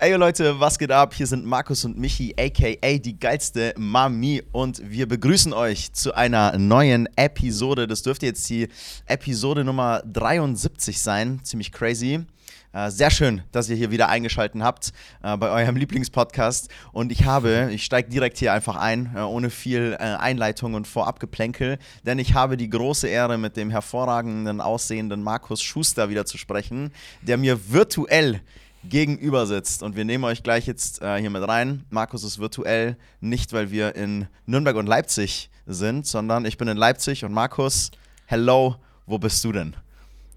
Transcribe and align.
Ey 0.00 0.14
Leute, 0.14 0.60
was 0.60 0.78
geht 0.78 0.92
ab? 0.92 1.12
Hier 1.12 1.26
sind 1.26 1.44
Markus 1.44 1.84
und 1.84 1.98
Michi, 1.98 2.32
aka 2.38 2.98
die 2.98 3.18
geilste 3.18 3.74
Mami 3.76 4.44
und 4.52 4.80
wir 4.88 5.08
begrüßen 5.08 5.52
euch 5.52 5.92
zu 5.92 6.14
einer 6.14 6.56
neuen 6.56 7.08
Episode. 7.16 7.88
Das 7.88 8.04
dürfte 8.04 8.26
jetzt 8.26 8.48
die 8.48 8.68
Episode 9.06 9.64
Nummer 9.64 10.00
73 10.06 11.00
sein. 11.00 11.40
Ziemlich 11.42 11.72
crazy. 11.72 12.24
Äh, 12.72 12.90
sehr 12.90 13.10
schön, 13.10 13.42
dass 13.50 13.68
ihr 13.70 13.74
hier 13.74 13.90
wieder 13.90 14.08
eingeschaltet 14.08 14.62
habt 14.62 14.92
äh, 15.24 15.36
bei 15.36 15.50
eurem 15.50 15.74
Lieblingspodcast. 15.78 16.68
Und 16.92 17.10
ich 17.10 17.24
habe, 17.24 17.70
ich 17.72 17.84
steige 17.84 18.08
direkt 18.08 18.38
hier 18.38 18.52
einfach 18.52 18.76
ein, 18.76 19.12
äh, 19.16 19.20
ohne 19.22 19.50
viel 19.50 19.96
Einleitung 19.96 20.74
und 20.74 20.86
Vorabgeplänkel, 20.86 21.78
denn 22.06 22.20
ich 22.20 22.34
habe 22.34 22.56
die 22.56 22.70
große 22.70 23.08
Ehre, 23.08 23.36
mit 23.36 23.56
dem 23.56 23.70
hervorragenden 23.70 24.60
aussehenden 24.60 25.24
Markus 25.24 25.60
Schuster 25.60 26.08
wieder 26.08 26.24
zu 26.24 26.38
sprechen, 26.38 26.92
der 27.22 27.36
mir 27.36 27.72
virtuell 27.72 28.42
gegenüber 28.84 29.46
sitzt. 29.46 29.82
Und 29.82 29.96
wir 29.96 30.04
nehmen 30.04 30.24
euch 30.24 30.42
gleich 30.42 30.66
jetzt 30.66 31.02
äh, 31.02 31.18
hier 31.18 31.30
mit 31.30 31.46
rein. 31.46 31.84
Markus 31.90 32.24
ist 32.24 32.38
virtuell, 32.38 32.96
nicht 33.20 33.52
weil 33.52 33.70
wir 33.70 33.96
in 33.96 34.28
Nürnberg 34.46 34.76
und 34.76 34.86
Leipzig 34.86 35.50
sind, 35.66 36.06
sondern 36.06 36.44
ich 36.44 36.58
bin 36.58 36.68
in 36.68 36.76
Leipzig 36.76 37.24
und 37.24 37.32
Markus, 37.32 37.90
hello, 38.26 38.76
wo 39.06 39.18
bist 39.18 39.44
du 39.44 39.52
denn? 39.52 39.76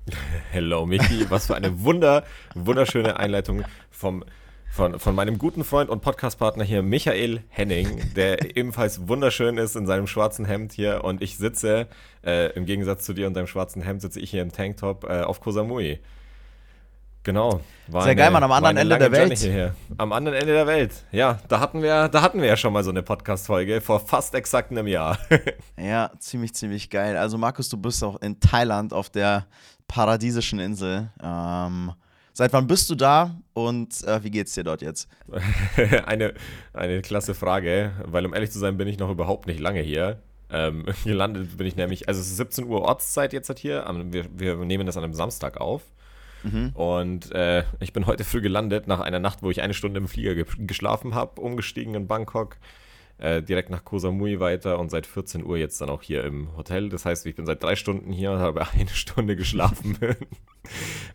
Hello 0.52 0.86
Michi, 0.86 1.30
was 1.30 1.48
für 1.48 1.56
eine 1.56 1.84
wunder, 1.84 2.24
wunderschöne 2.56 3.18
Einleitung 3.18 3.64
vom, 3.92 4.24
von, 4.72 5.00
von 5.00 5.14
meinem 5.14 5.38
guten 5.38 5.64
Freund 5.64 5.90
und 5.90 6.02
Podcastpartner 6.02 6.64
hier, 6.64 6.82
Michael 6.82 7.44
Henning, 7.50 8.14
der 8.16 8.56
ebenfalls 8.58 9.08
wunderschön 9.08 9.58
ist 9.58 9.76
in 9.76 9.86
seinem 9.86 10.08
schwarzen 10.08 10.46
Hemd 10.46 10.74
hier 10.74 11.04
und 11.04 11.22
ich 11.22 11.38
sitze, 11.38 11.88
äh, 12.26 12.52
im 12.54 12.66
Gegensatz 12.66 13.06
zu 13.06 13.14
dir 13.14 13.28
und 13.28 13.36
deinem 13.36 13.48
schwarzen 13.48 13.82
Hemd, 13.84 14.02
sitze 14.02 14.20
ich 14.20 14.32
hier 14.32 14.42
im 14.42 14.52
Tanktop 14.52 15.04
äh, 15.04 15.22
auf 15.22 15.40
Koh 15.40 15.52
Samui. 15.52 16.00
Genau. 17.24 17.62
War 17.88 18.02
Sehr 18.04 18.12
eine, 18.12 18.22
geil, 18.22 18.32
man, 18.32 18.44
am 18.44 18.52
anderen 18.52 18.78
Ende 18.78 18.98
der 18.98 19.12
Welt. 19.12 19.38
Hierher. 19.38 19.76
Am 19.98 20.12
anderen 20.12 20.38
Ende 20.38 20.54
der 20.54 20.66
Welt. 20.66 20.92
Ja, 21.12 21.40
da 21.48 21.60
hatten 21.60 21.84
wir, 21.84 22.08
da 22.08 22.22
hatten 22.22 22.42
wir 22.42 22.48
ja 22.48 22.58
schon 22.58 22.74
mal 22.74 22.84
so 22.84 22.90
eine 22.90 23.04
Podcast-Folge 23.04 23.80
vor 23.80 24.00
fast 24.00 24.34
exakt 24.34 24.72
einem 24.72 24.88
Jahr. 24.88 25.20
ja, 25.78 26.12
ziemlich, 26.18 26.56
ziemlich 26.56 26.90
geil. 26.90 27.18
Also, 27.18 27.38
Markus, 27.38 27.70
du 27.70 27.78
bist 27.78 28.04
auch 28.04 28.20
in 28.22 28.40
Thailand 28.40 28.92
auf 28.92 29.10
der 29.10 29.46
paradiesischen 29.88 30.60
Insel. 30.60 31.12
Ähm, 31.22 31.92
seit 32.34 32.54
wann 32.54 32.66
bist 32.66 32.90
du 32.90 32.96
da 32.96 33.36
und 33.54 34.04
äh, 34.04 34.24
wie 34.24 34.32
geht's 34.32 34.54
dir 34.54 34.64
dort 34.64 34.82
jetzt? 34.82 35.08
eine, 36.06 36.34
eine 36.74 37.02
klasse 37.02 37.36
Frage, 37.36 37.92
weil 38.06 38.26
um 38.26 38.34
ehrlich 38.34 38.52
zu 38.52 38.58
sein, 38.58 38.78
bin 38.78 38.88
ich 38.88 38.98
noch 38.98 39.12
überhaupt 39.12 39.46
nicht 39.46 39.60
lange 39.60 39.82
hier. 39.82 40.24
Ähm, 40.50 40.86
gelandet 41.04 41.58
bin 41.58 41.68
ich 41.68 41.76
nämlich, 41.76 42.08
also 42.08 42.20
es 42.20 42.28
ist 42.28 42.38
17 42.38 42.66
Uhr 42.66 42.82
Ortszeit 42.82 43.32
jetzt 43.32 43.50
halt 43.50 43.60
hier. 43.60 43.86
Wir, 44.10 44.26
wir 44.40 44.56
nehmen 44.56 44.88
das 44.88 44.98
an 44.98 45.04
einem 45.04 45.14
Samstag 45.14 45.58
auf. 45.58 45.84
Mhm. 46.44 46.70
Und 46.74 47.32
äh, 47.32 47.64
ich 47.80 47.94
bin 47.94 48.06
heute 48.06 48.24
früh 48.24 48.42
gelandet 48.42 48.88
nach 48.88 49.00
einer 49.00 49.20
Nacht, 49.20 49.44
wo 49.44 49.50
ich 49.50 49.62
eine 49.62 49.74
Stunde 49.74 50.00
im 50.00 50.08
Flieger 50.08 50.36
ge 50.36 50.46
geschlafen 50.60 51.16
habe, 51.16 51.42
umgestiegen 51.42 51.96
in 51.96 52.08
Bangkok, 52.08 52.58
äh, 53.18 53.42
direkt 53.42 53.70
nach 53.70 53.84
Koh 53.84 54.00
Samui 54.00 54.40
weiter 54.40 54.80
und 54.80 54.90
seit 54.90 55.06
14 55.06 55.46
Uhr 55.46 55.58
jetzt 55.58 55.80
dann 55.82 55.90
auch 55.90 56.02
hier 56.02 56.24
im 56.24 56.56
Hotel. 56.58 56.90
Das 56.90 57.06
heißt, 57.06 57.26
ich 57.26 57.36
bin 57.36 57.46
seit 57.46 57.64
drei 57.64 57.76
Stunden 57.76 58.12
hier 58.12 58.32
und 58.32 58.40
habe 58.40 58.68
eine 58.74 58.90
Stunde 58.90 59.36
geschlafen 59.36 59.98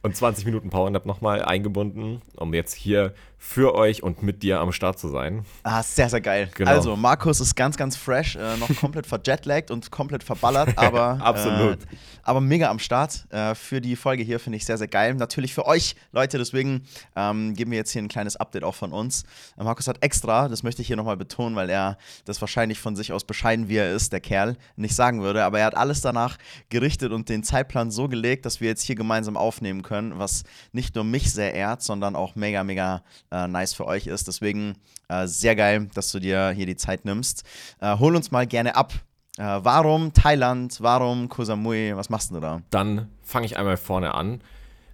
und 0.03 0.17
20 0.17 0.45
Minuten 0.45 0.71
Powernap 0.71 1.07
nochmal 1.07 1.43
eingebunden, 1.43 2.23
um 2.37 2.55
jetzt 2.55 2.75
hier 2.75 3.15
für 3.39 3.75
euch 3.75 4.03
und 4.03 4.23
mit 4.23 4.43
dir 4.43 4.61
am 4.61 4.73
Start 4.73 4.99
zu 4.99 5.09
sein. 5.09 5.45
Ah, 5.63 5.83
sehr, 5.83 6.09
sehr 6.09 6.21
geil. 6.21 6.51
Genau. 6.55 6.71
Also, 6.71 6.97
Markus 6.97 7.41
ist 7.41 7.55
ganz, 7.55 7.77
ganz 7.77 7.95
fresh, 7.95 8.37
äh, 8.37 8.57
noch 8.57 8.69
komplett 8.81 9.07
verjetlaggt 9.07 9.71
und 9.71 9.91
komplett 9.91 10.25
verballert, 10.25 10.77
aber, 10.77 11.21
Absolut. 11.23 11.83
Äh, 11.83 11.97
aber 12.23 12.41
mega 12.41 12.69
am 12.71 12.79
Start. 12.79 13.27
Äh, 13.31 13.55
für 13.55 13.81
die 13.81 13.95
Folge 13.95 14.23
hier 14.23 14.41
finde 14.41 14.57
ich 14.57 14.67
sehr, 14.67 14.79
sehr 14.79 14.89
geil. 14.89 15.15
Natürlich 15.15 15.55
für 15.55 15.67
euch, 15.67 15.95
Leute, 16.13 16.39
deswegen 16.39 16.83
ähm, 17.15 17.55
geben 17.55 17.71
wir 17.71 17.79
jetzt 17.79 17.93
hier 17.93 18.03
ein 18.03 18.09
kleines 18.09 18.37
Update 18.37 18.65
auch 18.65 18.75
von 18.75 18.93
uns. 18.93 19.25
Äh, 19.57 19.65
Markus 19.65 19.87
hat 19.87 20.03
extra, 20.03 20.49
das 20.49 20.63
möchte 20.63 20.83
ich 20.83 20.89
hier 20.89 20.97
nochmal 20.97 21.17
betonen, 21.17 21.55
weil 21.55 21.71
er 21.71 21.99
das 22.25 22.41
wahrscheinlich 22.41 22.81
von 22.81 22.97
sich 22.97 23.13
aus 23.13 23.25
bescheiden, 23.25 23.69
wie 23.69 23.77
er 23.77 23.93
ist, 23.93 24.13
der 24.13 24.21
Kerl, 24.21 24.57
nicht 24.77 24.95
sagen 24.95 25.23
würde, 25.23 25.45
aber 25.45 25.61
er 25.61 25.67
hat 25.67 25.77
alles 25.77 26.01
danach 26.01 26.37
gerichtet 26.69 27.13
und 27.13 27.29
den 27.29 27.45
Zeitplan 27.45 27.91
so 27.91 28.09
gelegt, 28.09 28.45
dass 28.47 28.61
wir 28.61 28.69
jetzt 28.69 28.83
hier 28.83 28.97
gemeinsam 28.97 29.36
aufnehmen 29.37 29.83
können, 29.83 30.19
was 30.19 30.45
nicht 30.73 30.95
nur 30.95 31.05
mich 31.05 31.33
sehr 31.33 31.55
ehrt, 31.55 31.83
sondern 31.83 32.17
auch 32.17 32.35
mega, 32.35 32.65
mega 32.65 33.03
äh, 33.31 33.47
nice 33.47 33.75
für 33.75 33.87
euch 33.87 34.07
ist. 34.07 34.29
Deswegen 34.29 34.75
äh, 35.09 35.27
sehr 35.27 35.57
geil, 35.57 35.89
dass 35.95 36.11
du 36.13 36.19
dir 36.19 36.51
hier 36.51 36.67
die 36.67 36.77
Zeit 36.77 37.05
nimmst. 37.05 37.45
Äh, 37.81 37.99
hol 37.99 38.17
uns 38.17 38.31
mal 38.31 38.47
gerne 38.47 38.77
ab. 38.77 38.93
Äh, 39.39 39.43
warum 39.43 40.13
Thailand? 40.13 40.79
Warum 40.81 41.29
Koh 41.29 41.45
Samui? 41.45 41.95
Was 41.95 42.09
machst 42.09 42.31
du 42.31 42.41
da? 42.41 42.63
Dann 42.71 43.11
fange 43.23 43.47
ich 43.47 43.57
einmal 43.57 43.77
vorne 43.77 44.15
an. 44.15 44.41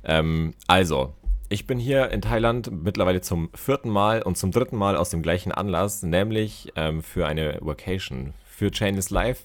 Ähm, 0.04 0.54
also, 0.66 1.14
ich 1.48 1.66
bin 1.66 1.78
hier 1.78 2.10
in 2.10 2.22
Thailand 2.22 2.70
mittlerweile 2.72 3.20
zum 3.20 3.50
vierten 3.54 3.90
Mal 3.90 4.22
und 4.22 4.36
zum 4.36 4.50
dritten 4.50 4.76
Mal 4.76 4.96
aus 4.96 5.10
dem 5.10 5.22
gleichen 5.22 5.52
Anlass, 5.52 6.02
nämlich 6.02 6.72
ähm, 6.76 7.02
für 7.02 7.26
eine 7.26 7.58
Vacation 7.60 8.34
für 8.44 8.70
Chainless 8.70 9.10
Life 9.10 9.44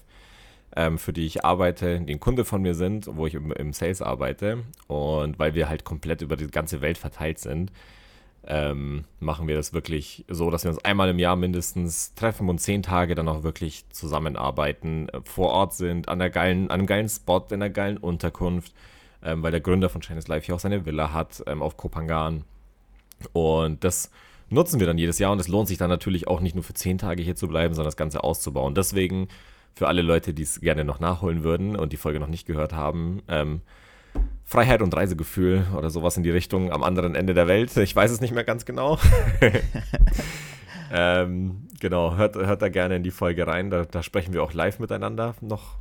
ähm, 0.76 0.98
für 0.98 1.12
die 1.12 1.26
ich 1.26 1.44
arbeite, 1.44 2.00
die 2.00 2.14
ein 2.14 2.20
Kunde 2.20 2.44
von 2.44 2.62
mir 2.62 2.74
sind, 2.74 3.08
wo 3.10 3.26
ich 3.26 3.34
im, 3.34 3.52
im, 3.52 3.72
Sales 3.72 4.02
arbeite. 4.02 4.64
Und 4.86 5.38
weil 5.38 5.54
wir 5.54 5.68
halt 5.68 5.84
komplett 5.84 6.22
über 6.22 6.36
die 6.36 6.46
ganze 6.48 6.80
Welt 6.80 6.98
verteilt 6.98 7.38
sind, 7.38 7.72
ähm, 8.46 9.04
machen 9.20 9.48
wir 9.48 9.56
das 9.56 9.72
wirklich 9.72 10.24
so, 10.28 10.50
dass 10.50 10.64
wir 10.64 10.70
uns 10.70 10.84
einmal 10.84 11.10
im 11.10 11.18
Jahr 11.18 11.36
mindestens 11.36 12.14
treffen 12.14 12.48
und 12.48 12.58
zehn 12.58 12.82
Tage 12.82 13.14
dann 13.14 13.28
auch 13.28 13.42
wirklich 13.42 13.84
zusammenarbeiten, 13.90 15.08
äh, 15.10 15.20
vor 15.24 15.50
Ort 15.50 15.74
sind, 15.74 16.08
an, 16.08 16.18
der 16.18 16.30
geilen, 16.30 16.70
an 16.70 16.80
einem 16.80 16.86
geilen 16.86 17.08
Spot, 17.08 17.44
in 17.50 17.56
einer 17.56 17.70
geilen 17.70 17.98
Unterkunft, 17.98 18.72
ähm, 19.22 19.42
weil 19.42 19.50
der 19.50 19.60
Gründer 19.60 19.88
von 19.88 20.00
Chinese 20.00 20.28
Life 20.28 20.46
hier 20.46 20.54
auch 20.54 20.60
seine 20.60 20.86
Villa 20.86 21.12
hat 21.12 21.42
ähm, 21.46 21.62
auf 21.62 21.76
Kopangan. 21.76 22.44
Und 23.32 23.84
das 23.84 24.10
nutzen 24.48 24.80
wir 24.80 24.86
dann 24.86 24.98
jedes 24.98 25.18
Jahr 25.18 25.32
und 25.32 25.40
es 25.40 25.48
lohnt 25.48 25.68
sich 25.68 25.78
dann 25.78 25.90
natürlich 25.90 26.28
auch 26.28 26.40
nicht 26.40 26.54
nur 26.54 26.64
für 26.64 26.74
zehn 26.74 26.98
Tage 26.98 27.22
hier 27.22 27.36
zu 27.36 27.48
bleiben, 27.48 27.74
sondern 27.74 27.88
das 27.88 27.96
Ganze 27.96 28.24
auszubauen. 28.24 28.74
Deswegen 28.74 29.28
für 29.74 29.88
alle 29.88 30.02
Leute, 30.02 30.34
die 30.34 30.42
es 30.42 30.60
gerne 30.60 30.84
noch 30.84 31.00
nachholen 31.00 31.44
würden 31.44 31.76
und 31.76 31.92
die 31.92 31.96
Folge 31.96 32.20
noch 32.20 32.28
nicht 32.28 32.46
gehört 32.46 32.72
haben. 32.72 33.22
Ähm, 33.28 33.60
Freiheit 34.44 34.80
und 34.80 34.96
Reisegefühl 34.96 35.66
oder 35.76 35.90
sowas 35.90 36.16
in 36.16 36.22
die 36.22 36.30
Richtung 36.30 36.72
am 36.72 36.82
anderen 36.82 37.14
Ende 37.14 37.34
der 37.34 37.48
Welt. 37.48 37.76
Ich 37.76 37.94
weiß 37.94 38.10
es 38.10 38.20
nicht 38.20 38.34
mehr 38.34 38.44
ganz 38.44 38.64
genau. 38.64 38.98
ähm, 40.92 41.68
genau, 41.80 42.16
hört, 42.16 42.36
hört 42.36 42.62
da 42.62 42.68
gerne 42.70 42.96
in 42.96 43.02
die 43.02 43.10
Folge 43.10 43.46
rein. 43.46 43.70
Da, 43.70 43.84
da 43.84 44.02
sprechen 44.02 44.32
wir 44.32 44.42
auch 44.42 44.54
live 44.54 44.78
miteinander 44.78 45.34
noch, 45.42 45.76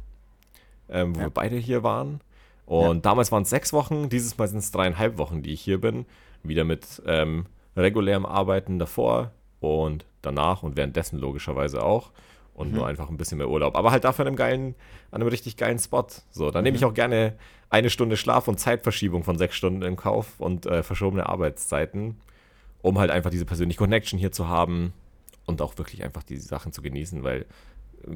ähm, 0.90 1.16
wo 1.16 1.20
ja. 1.20 1.26
wir 1.28 1.32
beide 1.32 1.56
hier 1.56 1.84
waren. 1.84 2.20
Und 2.66 2.96
ja. 2.98 3.02
damals 3.02 3.32
waren 3.32 3.44
es 3.44 3.50
sechs 3.50 3.72
Wochen, 3.72 4.10
dieses 4.10 4.38
Mal 4.38 4.50
sind 4.50 4.60
es 4.60 4.72
dreieinhalb 4.72 5.18
Wochen, 5.18 5.42
die 5.42 5.54
ich 5.54 5.62
hier 5.62 5.80
bin. 5.80 6.06
Wieder 6.44 6.66
mit 6.66 7.02
ähm, 7.06 7.46
regulärem 7.78 8.26
Arbeiten 8.26 8.80
davor 8.80 9.32
und 9.62 10.06
danach 10.22 10.64
und 10.64 10.76
währenddessen 10.76 11.20
logischerweise 11.20 11.84
auch 11.84 12.12
und 12.58 12.72
mhm. 12.72 12.78
nur 12.78 12.88
einfach 12.88 13.10
ein 13.10 13.18
bisschen 13.18 13.38
mehr 13.38 13.50
Urlaub. 13.50 13.78
Aber 13.78 13.92
halt 13.92 14.04
dafür 14.04 14.24
an 14.24 14.28
einem 14.28 14.36
geilen, 14.36 14.76
an 15.12 15.22
einem 15.22 15.30
richtig 15.30 15.56
geilen 15.56 15.80
Spot. 15.80 16.08
So, 16.32 16.52
dann 16.52 16.62
mhm. 16.62 16.66
nehme 16.66 16.78
ich 16.78 16.86
auch 16.86 16.94
gerne 16.94 17.36
eine 17.70 17.90
Stunde 17.90 18.18
Schlaf 18.18 18.48
und 18.48 18.60
Zeitverschiebung 18.60 19.24
von 19.24 19.38
sechs 19.38 19.56
Stunden 19.56 19.84
in 19.84 19.96
Kauf 19.96 20.40
und 20.40 20.66
äh, 20.66 20.84
verschobene 20.84 21.28
Arbeitszeiten, 21.28 22.18
um 22.82 22.98
halt 22.98 23.12
einfach 23.12 23.30
diese 23.30 23.46
persönliche 23.46 23.78
Connection 23.78 24.18
hier 24.20 24.32
zu 24.32 24.48
haben 24.48 24.94
und 25.46 25.62
auch 25.62 25.78
wirklich 25.78 26.04
einfach 26.04 26.24
diese 26.24 26.48
Sachen 26.48 26.74
zu 26.74 26.82
genießen, 26.82 27.24
weil, 27.24 27.46
äh, 28.08 28.16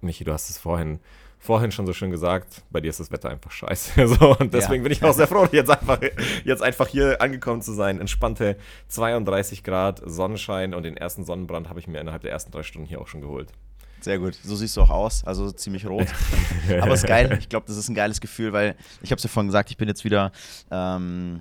Michi, 0.00 0.24
du 0.24 0.32
hast 0.32 0.48
es 0.48 0.58
vorhin, 0.58 1.00
vorhin 1.40 1.72
schon 1.72 1.86
so 1.86 1.92
schön 1.92 2.12
gesagt, 2.12 2.62
bei 2.70 2.80
dir 2.80 2.90
ist 2.90 3.00
das 3.00 3.10
Wetter 3.10 3.30
einfach 3.30 3.50
scheiße. 3.50 4.06
so, 4.16 4.36
und 4.36 4.54
deswegen 4.54 4.82
ja. 4.82 4.82
bin 4.82 4.92
ich 4.92 5.02
auch 5.02 5.12
sehr 5.12 5.26
froh, 5.26 5.48
jetzt 5.50 5.70
einfach, 5.70 6.00
jetzt 6.44 6.62
einfach 6.62 6.86
hier 6.86 7.20
angekommen 7.20 7.62
zu 7.62 7.72
sein. 7.72 8.00
Entspannte 8.00 8.56
32 8.88 9.64
Grad, 9.64 10.00
Sonnenschein 10.04 10.72
und 10.72 10.84
den 10.84 10.96
ersten 10.96 11.24
Sonnenbrand 11.24 11.68
habe 11.68 11.80
ich 11.80 11.88
mir 11.88 12.00
innerhalb 12.00 12.22
der 12.22 12.30
ersten 12.30 12.52
drei 12.52 12.62
Stunden 12.62 12.86
hier 12.86 13.00
auch 13.00 13.08
schon 13.08 13.22
geholt. 13.22 13.52
Sehr 14.02 14.18
gut. 14.18 14.36
So 14.42 14.56
siehst 14.56 14.76
du 14.76 14.82
auch 14.82 14.90
aus. 14.90 15.24
Also 15.24 15.50
ziemlich 15.52 15.86
rot. 15.86 16.08
Aber 16.80 16.94
ist 16.94 17.06
geil. 17.06 17.38
Ich 17.40 17.48
glaube, 17.48 17.66
das 17.66 17.76
ist 17.76 17.88
ein 17.88 17.94
geiles 17.94 18.20
Gefühl, 18.20 18.52
weil 18.52 18.74
ich 19.00 19.10
habe 19.10 19.18
es 19.18 19.22
ja 19.22 19.28
vorhin 19.28 19.48
gesagt, 19.48 19.70
ich 19.70 19.76
bin 19.76 19.88
jetzt 19.88 20.04
wieder 20.04 20.32
ähm, 20.70 21.40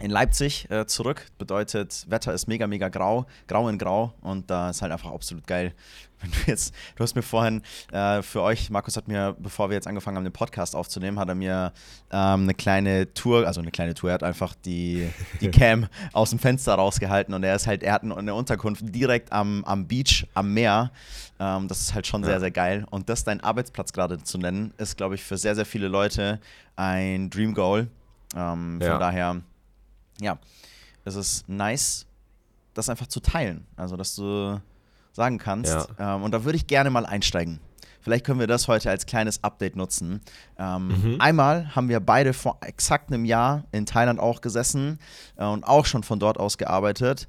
in 0.00 0.10
Leipzig 0.10 0.70
äh, 0.70 0.86
zurück. 0.86 1.26
Bedeutet, 1.38 2.06
Wetter 2.08 2.32
ist 2.34 2.46
mega, 2.46 2.66
mega 2.66 2.88
grau, 2.88 3.26
grau 3.46 3.68
in 3.68 3.78
grau 3.78 4.12
und 4.20 4.50
da 4.50 4.68
äh, 4.68 4.70
ist 4.70 4.82
halt 4.82 4.92
einfach 4.92 5.10
absolut 5.10 5.46
geil. 5.46 5.72
Wenn 6.20 6.30
du 6.30 6.36
jetzt, 6.46 6.74
du 6.96 7.02
hast 7.02 7.14
mir 7.14 7.22
vorhin 7.22 7.62
äh, 7.92 8.22
für 8.22 8.42
euch, 8.42 8.70
Markus 8.70 8.96
hat 8.96 9.08
mir, 9.08 9.36
bevor 9.38 9.70
wir 9.70 9.74
jetzt 9.74 9.86
angefangen 9.86 10.16
haben, 10.16 10.24
den 10.24 10.32
Podcast 10.32 10.74
aufzunehmen, 10.74 11.18
hat 11.18 11.28
er 11.28 11.34
mir 11.34 11.72
ähm, 12.10 12.42
eine 12.42 12.54
kleine 12.54 13.12
Tour, 13.14 13.46
also 13.46 13.60
eine 13.60 13.70
kleine 13.70 13.94
Tour, 13.94 14.10
er 14.10 14.14
hat 14.14 14.22
einfach 14.22 14.54
die, 14.54 15.08
die 15.40 15.50
Cam 15.52 15.86
aus 16.12 16.30
dem 16.30 16.38
Fenster 16.38 16.74
rausgehalten 16.74 17.34
und 17.34 17.42
er 17.44 17.54
ist 17.54 17.66
halt, 17.66 17.82
er 17.82 17.92
hat 17.92 18.02
eine 18.02 18.34
Unterkunft 18.34 18.82
direkt 18.94 19.32
am, 19.32 19.64
am 19.64 19.86
Beach, 19.86 20.26
am 20.34 20.52
Meer. 20.54 20.90
Ähm, 21.40 21.68
das 21.68 21.80
ist 21.80 21.94
halt 21.94 22.06
schon 22.06 22.22
ja. 22.22 22.28
sehr, 22.28 22.40
sehr 22.40 22.50
geil. 22.50 22.84
Und 22.90 23.08
das 23.08 23.24
dein 23.24 23.40
Arbeitsplatz 23.40 23.92
gerade 23.92 24.22
zu 24.22 24.38
nennen, 24.38 24.72
ist, 24.78 24.96
glaube 24.96 25.14
ich, 25.14 25.22
für 25.22 25.36
sehr, 25.36 25.54
sehr 25.54 25.66
viele 25.66 25.88
Leute 25.88 26.40
ein 26.76 27.30
Dream 27.30 27.54
Goal. 27.54 27.88
Ähm, 28.34 28.80
ja. 28.82 28.90
Von 28.90 29.00
daher 29.00 29.40
ja, 30.20 30.38
es 31.04 31.14
ist 31.14 31.48
nice, 31.48 32.06
das 32.74 32.88
einfach 32.88 33.06
zu 33.06 33.20
teilen. 33.20 33.66
Also, 33.76 33.96
dass 33.96 34.14
du 34.14 34.60
sagen 35.18 35.36
kannst. 35.38 35.72
Ja. 35.98 36.16
Ähm, 36.16 36.22
und 36.22 36.32
da 36.32 36.44
würde 36.44 36.56
ich 36.56 36.66
gerne 36.66 36.88
mal 36.88 37.04
einsteigen. 37.04 37.60
Vielleicht 38.00 38.24
können 38.24 38.40
wir 38.40 38.46
das 38.46 38.68
heute 38.68 38.88
als 38.88 39.04
kleines 39.04 39.44
Update 39.44 39.76
nutzen. 39.76 40.22
Ähm, 40.56 40.88
mhm. 40.88 41.16
Einmal 41.20 41.74
haben 41.76 41.90
wir 41.90 42.00
beide 42.00 42.32
vor 42.32 42.56
exakt 42.62 43.12
einem 43.12 43.26
Jahr 43.26 43.64
in 43.72 43.84
Thailand 43.84 44.18
auch 44.18 44.40
gesessen 44.40 44.98
äh, 45.36 45.44
und 45.44 45.64
auch 45.64 45.84
schon 45.84 46.04
von 46.04 46.18
dort 46.18 46.38
aus 46.38 46.56
gearbeitet. 46.56 47.28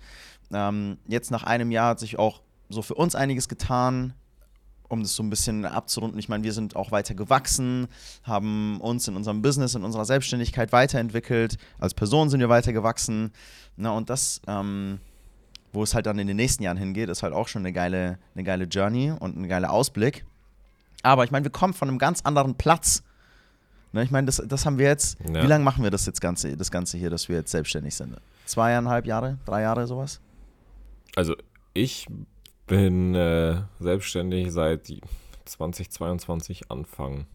Ähm, 0.53 0.97
jetzt 1.07 1.31
nach 1.31 1.43
einem 1.43 1.71
Jahr 1.71 1.89
hat 1.89 1.99
sich 1.99 2.17
auch 2.17 2.41
so 2.69 2.81
für 2.81 2.93
uns 2.93 3.15
einiges 3.15 3.49
getan 3.49 4.13
um 4.89 5.03
das 5.03 5.15
so 5.15 5.23
ein 5.23 5.29
bisschen 5.29 5.65
abzurunden, 5.65 6.19
ich 6.19 6.29
meine, 6.29 6.43
wir 6.43 6.51
sind 6.51 6.75
auch 6.75 6.91
weiter 6.91 7.13
gewachsen, 7.13 7.87
haben 8.23 8.81
uns 8.81 9.07
in 9.07 9.15
unserem 9.15 9.41
Business, 9.41 9.75
in 9.75 9.83
unserer 9.83 10.03
Selbstständigkeit 10.03 10.71
weiterentwickelt, 10.71 11.57
als 11.77 11.93
Person 11.93 12.29
sind 12.29 12.39
wir 12.39 12.49
weiter 12.49 12.73
gewachsen. 12.73 13.31
Na, 13.77 13.91
und 13.91 14.09
das, 14.09 14.41
ähm, 14.47 14.99
wo 15.71 15.83
es 15.83 15.93
halt 15.93 16.05
dann 16.05 16.19
in 16.19 16.27
den 16.27 16.37
nächsten 16.37 16.63
Jahren 16.63 16.77
hingeht, 16.77 17.09
ist 17.09 17.23
halt 17.23 17.33
auch 17.33 17.47
schon 17.47 17.61
eine 17.61 17.73
geile, 17.73 18.17
eine 18.33 18.43
geile 18.43 18.65
Journey 18.65 19.11
und 19.11 19.37
ein 19.37 19.47
geiler 19.47 19.71
Ausblick. 19.71 20.25
Aber 21.03 21.23
ich 21.23 21.31
meine, 21.31 21.45
wir 21.45 21.51
kommen 21.51 21.73
von 21.73 21.87
einem 21.87 21.97
ganz 21.97 22.21
anderen 22.21 22.55
Platz. 22.55 23.03
Ne, 23.91 24.03
ich 24.03 24.11
meine, 24.11 24.25
das, 24.25 24.41
das 24.45 24.65
haben 24.65 24.77
wir 24.77 24.87
jetzt, 24.87 25.17
ja. 25.21 25.41
wie 25.41 25.47
lange 25.47 25.63
machen 25.63 25.83
wir 25.83 25.91
das 25.91 26.05
jetzt 26.05 26.21
Ganze, 26.21 26.55
das 26.55 26.69
Ganze 26.69 26.97
hier, 26.97 27.09
dass 27.09 27.29
wir 27.29 27.37
jetzt 27.37 27.51
selbstständig 27.51 27.95
sind? 27.95 28.17
Zweieinhalb 28.45 29.05
Jahre, 29.05 29.37
drei 29.45 29.61
Jahre, 29.61 29.87
sowas? 29.87 30.19
Also 31.15 31.35
ich 31.73 32.07
bin 32.67 33.15
äh, 33.15 33.61
selbstständig 33.79 34.51
seit 34.51 34.91
2022 35.45 36.69
Anfang. 36.69 37.25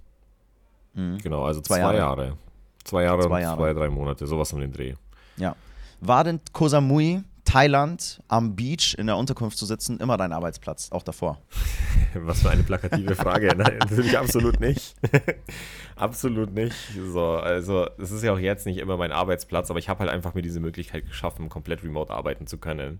Mhm. 0.94 1.18
Genau, 1.18 1.44
also 1.44 1.60
zwei, 1.60 1.76
zwei 1.76 1.80
Jahre. 1.80 1.96
Jahre. 1.96 2.38
Zwei 2.84 3.02
Jahre 3.04 3.22
zwei 3.22 3.36
und 3.36 3.42
Jahre. 3.42 3.56
zwei, 3.56 3.72
drei 3.72 3.88
Monate, 3.88 4.26
sowas 4.26 4.52
um 4.52 4.60
den 4.60 4.72
Dreh. 4.72 4.94
Ja. 5.36 5.56
War 6.00 6.22
denn 6.24 6.40
Koh 6.52 6.68
Samui, 6.68 7.22
Thailand, 7.54 8.20
am 8.26 8.56
Beach 8.56 8.96
in 8.98 9.06
der 9.06 9.16
Unterkunft 9.16 9.58
zu 9.58 9.64
sitzen, 9.64 10.00
immer 10.00 10.16
dein 10.16 10.32
Arbeitsplatz, 10.32 10.90
auch 10.90 11.04
davor? 11.04 11.40
Was 12.14 12.42
für 12.42 12.50
eine 12.50 12.64
plakative 12.64 13.14
Frage. 13.14 13.46
Nein, 13.56 13.78
natürlich 13.78 14.18
absolut 14.18 14.58
nicht. 14.58 14.96
absolut 15.94 16.52
nicht. 16.52 16.74
So, 17.12 17.24
also, 17.36 17.86
es 17.96 18.10
ist 18.10 18.24
ja 18.24 18.32
auch 18.32 18.40
jetzt 18.40 18.66
nicht 18.66 18.78
immer 18.78 18.96
mein 18.96 19.12
Arbeitsplatz, 19.12 19.70
aber 19.70 19.78
ich 19.78 19.88
habe 19.88 20.00
halt 20.00 20.10
einfach 20.10 20.34
mir 20.34 20.42
diese 20.42 20.58
Möglichkeit 20.58 21.06
geschaffen, 21.06 21.48
komplett 21.48 21.84
remote 21.84 22.12
arbeiten 22.12 22.48
zu 22.48 22.58
können. 22.58 22.98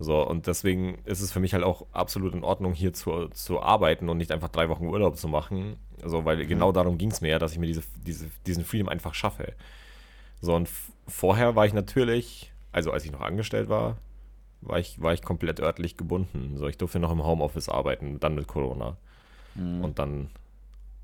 So, 0.00 0.20
und 0.20 0.48
deswegen 0.48 0.98
ist 1.04 1.20
es 1.20 1.30
für 1.30 1.38
mich 1.38 1.54
halt 1.54 1.62
auch 1.62 1.86
absolut 1.92 2.34
in 2.34 2.42
Ordnung, 2.42 2.72
hier 2.72 2.92
zu, 2.92 3.28
zu 3.28 3.62
arbeiten 3.62 4.08
und 4.08 4.18
nicht 4.18 4.32
einfach 4.32 4.48
drei 4.48 4.68
Wochen 4.68 4.86
Urlaub 4.86 5.16
zu 5.16 5.28
machen. 5.28 5.76
So, 6.04 6.24
weil 6.24 6.38
mhm. 6.38 6.48
genau 6.48 6.72
darum 6.72 6.98
ging 6.98 7.12
es 7.12 7.20
mir 7.20 7.28
ja, 7.28 7.38
dass 7.38 7.52
ich 7.52 7.60
mir 7.60 7.68
diese, 7.68 7.84
diese, 8.04 8.26
diesen 8.46 8.64
Freedom 8.64 8.88
einfach 8.88 9.14
schaffe. 9.14 9.52
So, 10.40 10.56
und 10.56 10.68
vorher 11.06 11.54
war 11.54 11.66
ich 11.66 11.72
natürlich, 11.72 12.52
also 12.76 12.92
als 12.92 13.06
ich 13.06 13.10
noch 13.10 13.22
angestellt 13.22 13.70
war, 13.70 13.96
war 14.60 14.78
ich, 14.78 15.00
war 15.00 15.14
ich 15.14 15.22
komplett 15.22 15.60
örtlich 15.60 15.96
gebunden. 15.96 16.58
So, 16.58 16.68
ich 16.68 16.76
durfte 16.76 16.98
noch 16.98 17.10
im 17.10 17.24
Homeoffice 17.24 17.70
arbeiten, 17.70 18.20
dann 18.20 18.34
mit 18.34 18.46
Corona. 18.46 18.98
Mhm. 19.54 19.82
Und 19.82 19.98
dann 19.98 20.28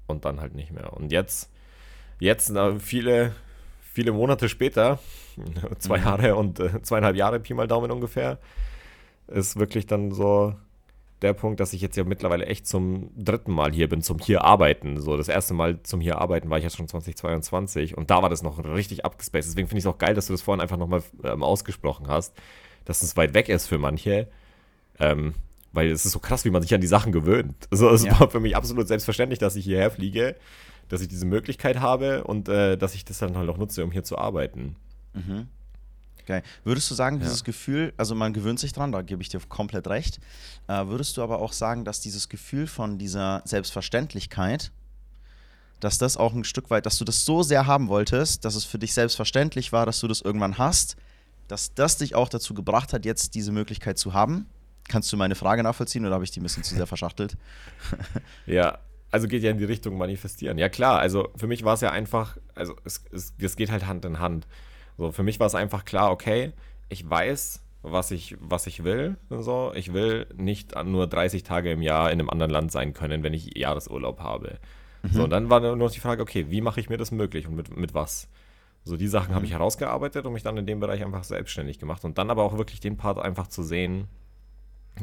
und 0.07 0.27
dann 0.27 0.39
halt 0.41 0.55
nicht 0.55 0.71
mehr. 0.71 0.93
Und 0.93 1.13
jetzt, 1.13 1.51
jetzt 2.19 2.53
viele, 2.81 3.33
viele 3.81 4.13
Monate 4.13 4.51
später, 4.51 4.99
zwei 5.79 5.97
mhm. 5.97 6.05
Jahre 6.05 6.37
und 6.37 6.61
äh, 6.61 6.83
zweieinhalb 6.83 7.17
Jahre, 7.17 7.41
Pi 7.41 7.55
mal 7.55 7.67
Daumen 7.67 7.91
ungefähr, 7.91 8.39
ist 9.29 9.59
wirklich 9.59 9.87
dann 9.87 10.13
so 10.13 10.55
der 11.23 11.33
Punkt, 11.33 11.61
dass 11.61 11.73
ich 11.73 11.81
jetzt 11.81 11.97
ja 11.97 12.05
mittlerweile 12.05 12.47
echt 12.47 12.67
zum 12.67 13.11
dritten 13.17 13.53
Mal 13.53 13.73
hier 13.73 13.89
bin, 13.89 14.03
zum 14.03 14.19
hier 14.19 14.45
arbeiten. 14.45 15.01
So, 15.01 15.17
das 15.17 15.29
erste 15.29 15.55
Mal 15.55 15.83
zum 15.83 16.01
hier 16.01 16.19
arbeiten 16.19 16.51
war 16.51 16.59
ich 16.59 16.65
jetzt 16.65 16.77
schon 16.77 16.89
2022 16.89 17.97
und 17.97 18.11
da 18.11 18.23
war 18.23 18.29
das 18.29 18.43
noch 18.43 18.63
richtig 18.65 19.05
abgespaced. 19.05 19.51
Deswegen 19.51 19.69
finde 19.69 19.79
ich 19.79 19.85
es 19.85 19.91
auch 19.91 19.99
geil, 19.99 20.15
dass 20.15 20.27
du 20.27 20.33
das 20.33 20.43
vorhin 20.43 20.61
einfach 20.61 20.77
nochmal 20.77 21.03
ähm, 21.25 21.43
ausgesprochen 21.43 22.09
hast, 22.09 22.35
dass 22.85 23.03
es 23.03 23.17
weit 23.17 23.35
weg 23.35 23.49
ist 23.49 23.67
für 23.67 23.79
manche. 23.79 24.29
Ähm, 24.99 25.35
weil 25.73 25.91
es 25.91 26.05
ist 26.05 26.13
so 26.13 26.19
krass, 26.19 26.45
wie 26.45 26.51
man 26.51 26.63
sich 26.63 26.75
an 26.75 26.81
die 26.81 26.87
Sachen 26.87 27.13
gewöhnt. 27.13 27.55
Also 27.71 27.89
es 27.91 28.05
ja. 28.05 28.19
war 28.21 28.31
für 28.31 28.41
mich 28.41 28.57
absolut 28.57 28.89
selbstverständlich, 28.89 29.39
dass 29.39 29.57
ich 29.57 29.65
hierher 29.65 29.91
fliege, 29.91 30.37
dass 30.89 31.01
ich 31.01 31.09
diese 31.09 31.27
Möglichkeit 31.27 31.81
habe 31.81 32.25
und 32.25 32.49
äh, 32.49 32.77
dass 32.77 32.95
ich 32.95 33.05
das 33.05 33.19
dann 33.19 33.37
halt 33.37 33.49
auch 33.49 33.57
nutze, 33.57 33.83
um 33.83 33.91
hier 33.91 34.05
zu 34.05 34.19
arbeiten. 34.19 34.77
Mhm. 35.15 35.49
Geil. 36.33 36.43
Würdest 36.65 36.91
du 36.91 36.95
sagen, 36.95 37.21
dieses 37.21 37.41
ja. 37.41 37.45
Gefühl, 37.45 37.93
also 37.99 38.15
man 38.15 38.33
gewöhnt 38.33 38.59
sich 38.59 38.73
dran, 38.73 38.91
da 38.91 39.03
gebe 39.03 39.21
ich 39.21 39.29
dir 39.29 39.39
komplett 39.51 39.87
recht. 39.89 40.19
Äh, 40.67 40.87
würdest 40.87 41.19
du 41.19 41.23
aber 41.23 41.41
auch 41.41 41.53
sagen, 41.53 41.85
dass 41.85 42.01
dieses 42.01 42.31
Gefühl 42.31 42.67
von 42.67 42.97
dieser 42.97 43.43
Selbstverständlichkeit, 43.45 44.73
dass 45.81 45.99
das 45.99 46.17
auch 46.17 46.33
ein 46.33 46.45
Stück 46.45 46.71
weit, 46.71 46.87
dass 46.87 46.97
du 46.97 47.05
das 47.05 47.27
so 47.27 47.43
sehr 47.43 47.67
haben 47.67 47.89
wolltest, 47.89 48.47
dass 48.47 48.55
es 48.55 48.65
für 48.65 48.79
dich 48.79 48.95
selbstverständlich 48.95 49.73
war, 49.73 49.85
dass 49.85 50.01
du 50.01 50.09
das 50.09 50.23
irgendwann 50.23 50.57
hast, 50.57 50.97
dass 51.49 51.75
das 51.75 51.99
dich 51.99 52.15
auch 52.15 52.31
dazu 52.31 52.55
gebracht 52.55 52.95
hat, 52.95 53.05
jetzt 53.05 53.35
diese 53.35 53.53
Möglichkeit 53.53 53.99
zu 53.99 54.15
haben? 54.15 54.47
Kannst 54.89 55.13
du 55.13 55.19
meine 55.19 55.35
Frage 55.35 55.63
nachvollziehen 55.63 56.07
oder 56.07 56.15
habe 56.15 56.25
ich 56.25 56.31
die 56.31 56.41
ein 56.41 56.45
bisschen 56.45 56.65
zu 56.65 56.75
sehr 56.75 56.87
verschachtelt? 56.87 57.37
ja, 58.47 58.79
also 59.11 59.29
geht 59.29 59.43
ja 59.43 59.51
in 59.51 59.59
die 59.59 59.67
Richtung 59.67 59.99
manifestieren. 59.99 60.57
Ja 60.57 60.71
klar, 60.71 60.99
also 60.99 61.29
für 61.37 61.47
mich 61.47 61.63
war 61.63 61.75
es 61.75 61.83
ja 61.83 61.91
einfach, 61.91 62.39
also 62.55 62.75
es, 62.85 63.05
es, 63.13 63.35
es 63.39 63.57
geht 63.57 63.71
halt 63.71 63.87
Hand 63.87 64.07
in 64.07 64.19
Hand. 64.19 64.47
So, 65.03 65.11
für 65.11 65.25
mich 65.25 65.41
war 65.41 65.49
es 65.49 65.57
einfach 65.57 65.85
klar, 65.85 66.13
okay, 66.13 66.53
ich 66.89 67.11
weiß, 67.11 67.61
was 67.83 68.13
ich, 68.13 68.37
was 68.39 68.69
ich 68.69 68.85
will. 68.85 69.17
So. 69.31 69.73
Ich 69.75 69.93
will 69.93 70.29
nicht 70.37 70.81
nur 70.85 71.09
30 71.09 71.43
Tage 71.43 71.73
im 71.73 71.83
Jahr 71.83 72.13
in 72.13 72.21
einem 72.21 72.31
anderen 72.31 72.53
Land 72.53 72.71
sein 72.71 72.93
können, 72.93 73.25
wenn 73.25 73.35
ich 73.35 73.59
Jahresurlaub 73.59 74.21
habe. 74.21 74.61
Mhm. 75.03 75.09
So, 75.09 75.25
und 75.25 75.31
dann 75.31 75.51
war 75.51 75.59
nur 75.59 75.75
noch 75.75 75.91
die 75.91 75.99
Frage, 75.99 76.23
okay, 76.23 76.47
wie 76.51 76.61
mache 76.61 76.79
ich 76.79 76.89
mir 76.89 76.99
das 76.99 77.11
möglich 77.11 77.49
und 77.49 77.57
mit, 77.57 77.77
mit 77.77 77.95
was? 77.95 78.29
So, 78.85 78.97
die 78.97 79.09
Sachen 79.09 79.33
mhm. 79.33 79.35
habe 79.35 79.45
ich 79.45 79.51
herausgearbeitet 79.51 80.25
und 80.25 80.35
mich 80.35 80.45
dann 80.45 80.57
in 80.57 80.67
dem 80.67 80.79
Bereich 80.79 81.03
einfach 81.03 81.25
selbstständig 81.25 81.81
gemacht. 81.81 82.05
Und 82.05 82.17
dann 82.19 82.31
aber 82.31 82.45
auch 82.45 82.57
wirklich 82.57 82.79
den 82.79 82.97
Part 82.97 83.19
einfach 83.19 83.49
zu 83.49 83.65
sehen, 83.65 84.07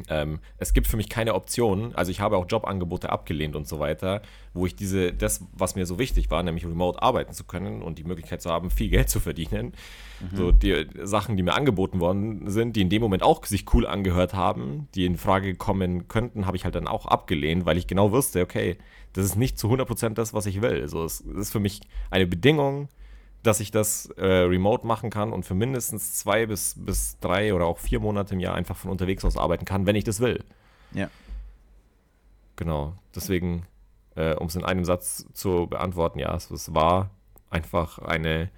ähm, 0.08 0.38
es 0.58 0.72
gibt 0.72 0.86
für 0.86 0.96
mich 0.96 1.08
keine 1.08 1.34
Optionen, 1.34 1.94
also 1.94 2.10
ich 2.10 2.20
habe 2.20 2.36
auch 2.36 2.46
Jobangebote 2.48 3.10
abgelehnt 3.10 3.56
und 3.56 3.66
so 3.66 3.78
weiter, 3.78 4.22
wo 4.54 4.66
ich 4.66 4.76
diese, 4.76 5.12
das, 5.12 5.44
was 5.52 5.74
mir 5.74 5.86
so 5.86 5.98
wichtig 5.98 6.30
war, 6.30 6.42
nämlich 6.42 6.64
remote 6.64 7.02
arbeiten 7.02 7.32
zu 7.32 7.44
können 7.44 7.82
und 7.82 7.98
die 7.98 8.04
Möglichkeit 8.04 8.40
zu 8.40 8.50
haben, 8.50 8.70
viel 8.70 8.88
Geld 8.88 9.10
zu 9.10 9.20
verdienen, 9.20 9.72
mhm. 10.20 10.36
so 10.36 10.52
die 10.52 10.86
Sachen, 11.02 11.36
die 11.36 11.42
mir 11.42 11.54
angeboten 11.54 12.00
worden 12.00 12.48
sind, 12.48 12.76
die 12.76 12.82
in 12.82 12.88
dem 12.88 13.02
Moment 13.02 13.22
auch 13.22 13.44
sich 13.44 13.64
cool 13.74 13.86
angehört 13.86 14.34
haben, 14.34 14.88
die 14.94 15.06
in 15.06 15.16
Frage 15.16 15.54
kommen 15.54 16.08
könnten, 16.08 16.46
habe 16.46 16.56
ich 16.56 16.64
halt 16.64 16.74
dann 16.74 16.86
auch 16.86 17.06
abgelehnt, 17.06 17.66
weil 17.66 17.76
ich 17.76 17.86
genau 17.86 18.12
wusste, 18.12 18.42
okay, 18.42 18.78
das 19.12 19.24
ist 19.24 19.36
nicht 19.36 19.58
zu 19.58 19.68
100% 19.68 20.10
das, 20.10 20.34
was 20.34 20.46
ich 20.46 20.62
will. 20.62 20.80
Also 20.82 21.04
es 21.04 21.20
ist 21.20 21.50
für 21.50 21.60
mich 21.60 21.80
eine 22.10 22.26
Bedingung, 22.26 22.88
dass 23.42 23.60
ich 23.60 23.70
das 23.70 24.06
äh, 24.16 24.24
remote 24.24 24.86
machen 24.86 25.10
kann 25.10 25.32
und 25.32 25.46
für 25.46 25.54
mindestens 25.54 26.14
zwei 26.14 26.46
bis, 26.46 26.74
bis 26.76 27.18
drei 27.20 27.54
oder 27.54 27.66
auch 27.66 27.78
vier 27.78 28.00
Monate 28.00 28.34
im 28.34 28.40
Jahr 28.40 28.54
einfach 28.54 28.76
von 28.76 28.90
unterwegs 28.90 29.24
aus 29.24 29.36
arbeiten 29.36 29.64
kann, 29.64 29.86
wenn 29.86 29.96
ich 29.96 30.04
das 30.04 30.20
will. 30.20 30.44
Ja. 30.92 31.08
Genau. 32.56 32.94
Deswegen, 33.14 33.66
äh, 34.16 34.34
um 34.34 34.48
es 34.48 34.56
in 34.56 34.64
einem 34.64 34.84
Satz 34.84 35.26
zu 35.32 35.66
beantworten, 35.66 36.18
ja, 36.18 36.34
es, 36.34 36.50
es 36.50 36.74
war 36.74 37.10
einfach 37.48 37.98
eine. 37.98 38.50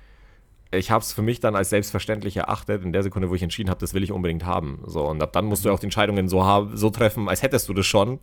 Ich 0.72 0.90
habe 0.90 1.02
es 1.02 1.12
für 1.12 1.22
mich 1.22 1.38
dann 1.38 1.54
als 1.54 1.68
selbstverständlich 1.68 2.36
erachtet, 2.36 2.82
in 2.82 2.92
der 2.92 3.02
Sekunde, 3.02 3.28
wo 3.28 3.34
ich 3.34 3.42
entschieden 3.42 3.68
habe, 3.68 3.78
das 3.78 3.92
will 3.92 4.02
ich 4.02 4.10
unbedingt 4.10 4.44
haben. 4.44 4.82
So, 4.86 5.06
und 5.06 5.22
ab 5.22 5.32
dann 5.32 5.44
musst 5.44 5.64
du 5.64 5.70
auch 5.70 5.78
die 5.78 5.86
Entscheidungen 5.86 6.28
so, 6.28 6.44
haben, 6.44 6.76
so 6.76 6.88
treffen, 6.88 7.28
als 7.28 7.42
hättest 7.42 7.68
du 7.68 7.74
das 7.74 7.86
schon. 7.86 8.18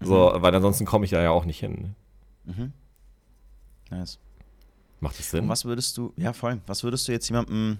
So, 0.00 0.32
mhm. 0.34 0.42
weil 0.42 0.54
ansonsten 0.54 0.86
komme 0.86 1.04
ich 1.04 1.10
da 1.10 1.22
ja 1.22 1.30
auch 1.30 1.44
nicht 1.44 1.60
hin. 1.60 1.94
Mhm. 2.44 2.72
Nice. 3.90 4.18
Macht 5.02 5.18
das 5.18 5.30
Sinn? 5.30 5.44
Und 5.44 5.48
was 5.48 5.64
würdest 5.64 5.98
du, 5.98 6.12
ja 6.16 6.32
voll, 6.32 6.60
was 6.68 6.84
würdest 6.84 7.08
du 7.08 7.12
jetzt 7.12 7.28
jemandem 7.28 7.78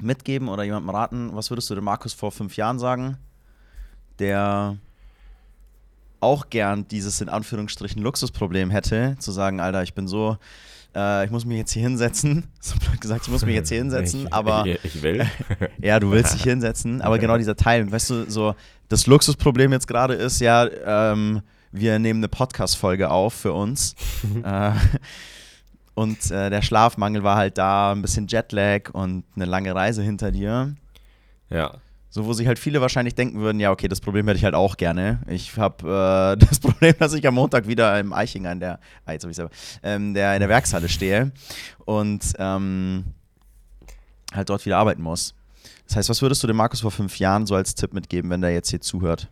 mitgeben 0.00 0.48
oder 0.48 0.62
jemandem 0.62 0.88
raten, 0.88 1.30
was 1.34 1.50
würdest 1.50 1.68
du 1.68 1.74
dem 1.74 1.84
Markus 1.84 2.14
vor 2.14 2.32
fünf 2.32 2.56
Jahren 2.56 2.78
sagen, 2.78 3.18
der 4.18 4.78
auch 6.20 6.48
gern 6.48 6.88
dieses 6.88 7.20
in 7.20 7.28
Anführungsstrichen 7.28 8.00
Luxusproblem 8.00 8.70
hätte, 8.70 9.16
zu 9.18 9.30
sagen, 9.30 9.60
Alter, 9.60 9.82
ich 9.82 9.92
bin 9.92 10.08
so, 10.08 10.38
äh, 10.96 11.26
ich 11.26 11.30
muss 11.30 11.44
mich 11.44 11.58
jetzt 11.58 11.72
hier 11.72 11.82
hinsetzen, 11.82 12.46
so 12.60 12.76
blöd 12.78 12.98
gesagt, 12.98 13.26
ich 13.26 13.30
muss 13.30 13.44
mich 13.44 13.54
jetzt 13.54 13.68
hier 13.68 13.78
hinsetzen, 13.78 14.22
ich, 14.26 14.32
aber. 14.32 14.64
Ich, 14.64 14.82
ich 14.84 15.02
will. 15.02 15.26
ja, 15.82 16.00
du 16.00 16.12
willst 16.12 16.32
dich 16.32 16.44
hinsetzen, 16.44 17.02
aber 17.02 17.18
genau 17.18 17.36
dieser 17.36 17.56
Teil, 17.56 17.92
weißt 17.92 18.08
du, 18.08 18.30
so, 18.30 18.54
das 18.88 19.06
Luxusproblem 19.06 19.70
jetzt 19.72 19.86
gerade 19.86 20.14
ist 20.14 20.40
ja, 20.40 20.66
ähm, 21.12 21.42
wir 21.72 21.98
nehmen 21.98 22.20
eine 22.20 22.28
Podcast-Folge 22.28 23.10
auf 23.10 23.34
für 23.34 23.52
uns. 23.52 23.94
äh, 24.42 24.72
und 25.94 26.30
äh, 26.30 26.48
der 26.48 26.62
Schlafmangel 26.62 27.22
war 27.22 27.36
halt 27.36 27.58
da, 27.58 27.92
ein 27.92 28.02
bisschen 28.02 28.26
Jetlag 28.26 28.90
und 28.92 29.24
eine 29.36 29.44
lange 29.44 29.74
Reise 29.74 30.02
hinter 30.02 30.30
dir. 30.30 30.74
Ja. 31.50 31.74
So, 32.08 32.26
wo 32.26 32.32
sich 32.32 32.46
halt 32.46 32.58
viele 32.58 32.80
wahrscheinlich 32.80 33.14
denken 33.14 33.40
würden, 33.40 33.58
ja, 33.58 33.70
okay, 33.70 33.88
das 33.88 34.00
Problem 34.00 34.26
hätte 34.26 34.36
ich 34.36 34.44
halt 34.44 34.54
auch 34.54 34.76
gerne. 34.76 35.20
Ich 35.28 35.56
habe 35.56 36.36
äh, 36.38 36.44
das 36.46 36.60
Problem, 36.60 36.94
dass 36.98 37.14
ich 37.14 37.26
am 37.26 37.34
Montag 37.34 37.66
wieder 37.66 37.98
im 37.98 38.12
Eichinger 38.12 38.52
in 38.52 38.60
der, 38.60 38.80
ah, 39.06 39.12
jetzt 39.12 39.24
ich 39.24 39.36
selber, 39.36 39.50
ähm, 39.82 40.14
der, 40.14 40.34
in 40.34 40.40
der 40.40 40.48
Werkshalle 40.48 40.88
stehe 40.88 41.32
und 41.84 42.22
ähm, 42.38 43.04
halt 44.32 44.48
dort 44.48 44.64
wieder 44.64 44.78
arbeiten 44.78 45.02
muss. 45.02 45.34
Das 45.86 45.96
heißt, 45.96 46.08
was 46.08 46.22
würdest 46.22 46.42
du 46.42 46.46
dem 46.46 46.56
Markus 46.56 46.80
vor 46.80 46.90
fünf 46.90 47.18
Jahren 47.18 47.46
so 47.46 47.54
als 47.54 47.74
Tipp 47.74 47.92
mitgeben, 47.92 48.30
wenn 48.30 48.40
der 48.40 48.52
jetzt 48.52 48.70
hier 48.70 48.80
zuhört? 48.80 49.28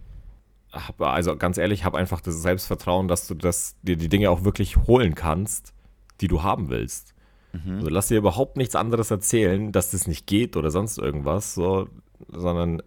Also 0.98 1.36
ganz 1.36 1.58
ehrlich, 1.58 1.80
ich 1.80 1.84
habe 1.84 1.98
einfach 1.98 2.20
das 2.20 2.40
Selbstvertrauen, 2.42 3.08
dass 3.08 3.26
du 3.26 3.34
das, 3.34 3.76
dir 3.82 3.96
die 3.96 4.08
Dinge 4.08 4.30
auch 4.30 4.44
wirklich 4.44 4.76
holen 4.76 5.14
kannst 5.14 5.72
die 6.20 6.28
du 6.28 6.42
haben 6.42 6.68
willst. 6.68 7.14
Mhm. 7.52 7.76
Also 7.76 7.88
lass 7.90 8.08
dir 8.08 8.18
überhaupt 8.18 8.56
nichts 8.56 8.76
anderes 8.76 9.10
erzählen, 9.10 9.72
dass 9.72 9.90
das 9.90 10.06
nicht 10.06 10.26
geht 10.26 10.56
oder 10.56 10.70
sonst 10.70 10.98
irgendwas, 10.98 11.54
so, 11.54 11.88
sondern 12.28 12.82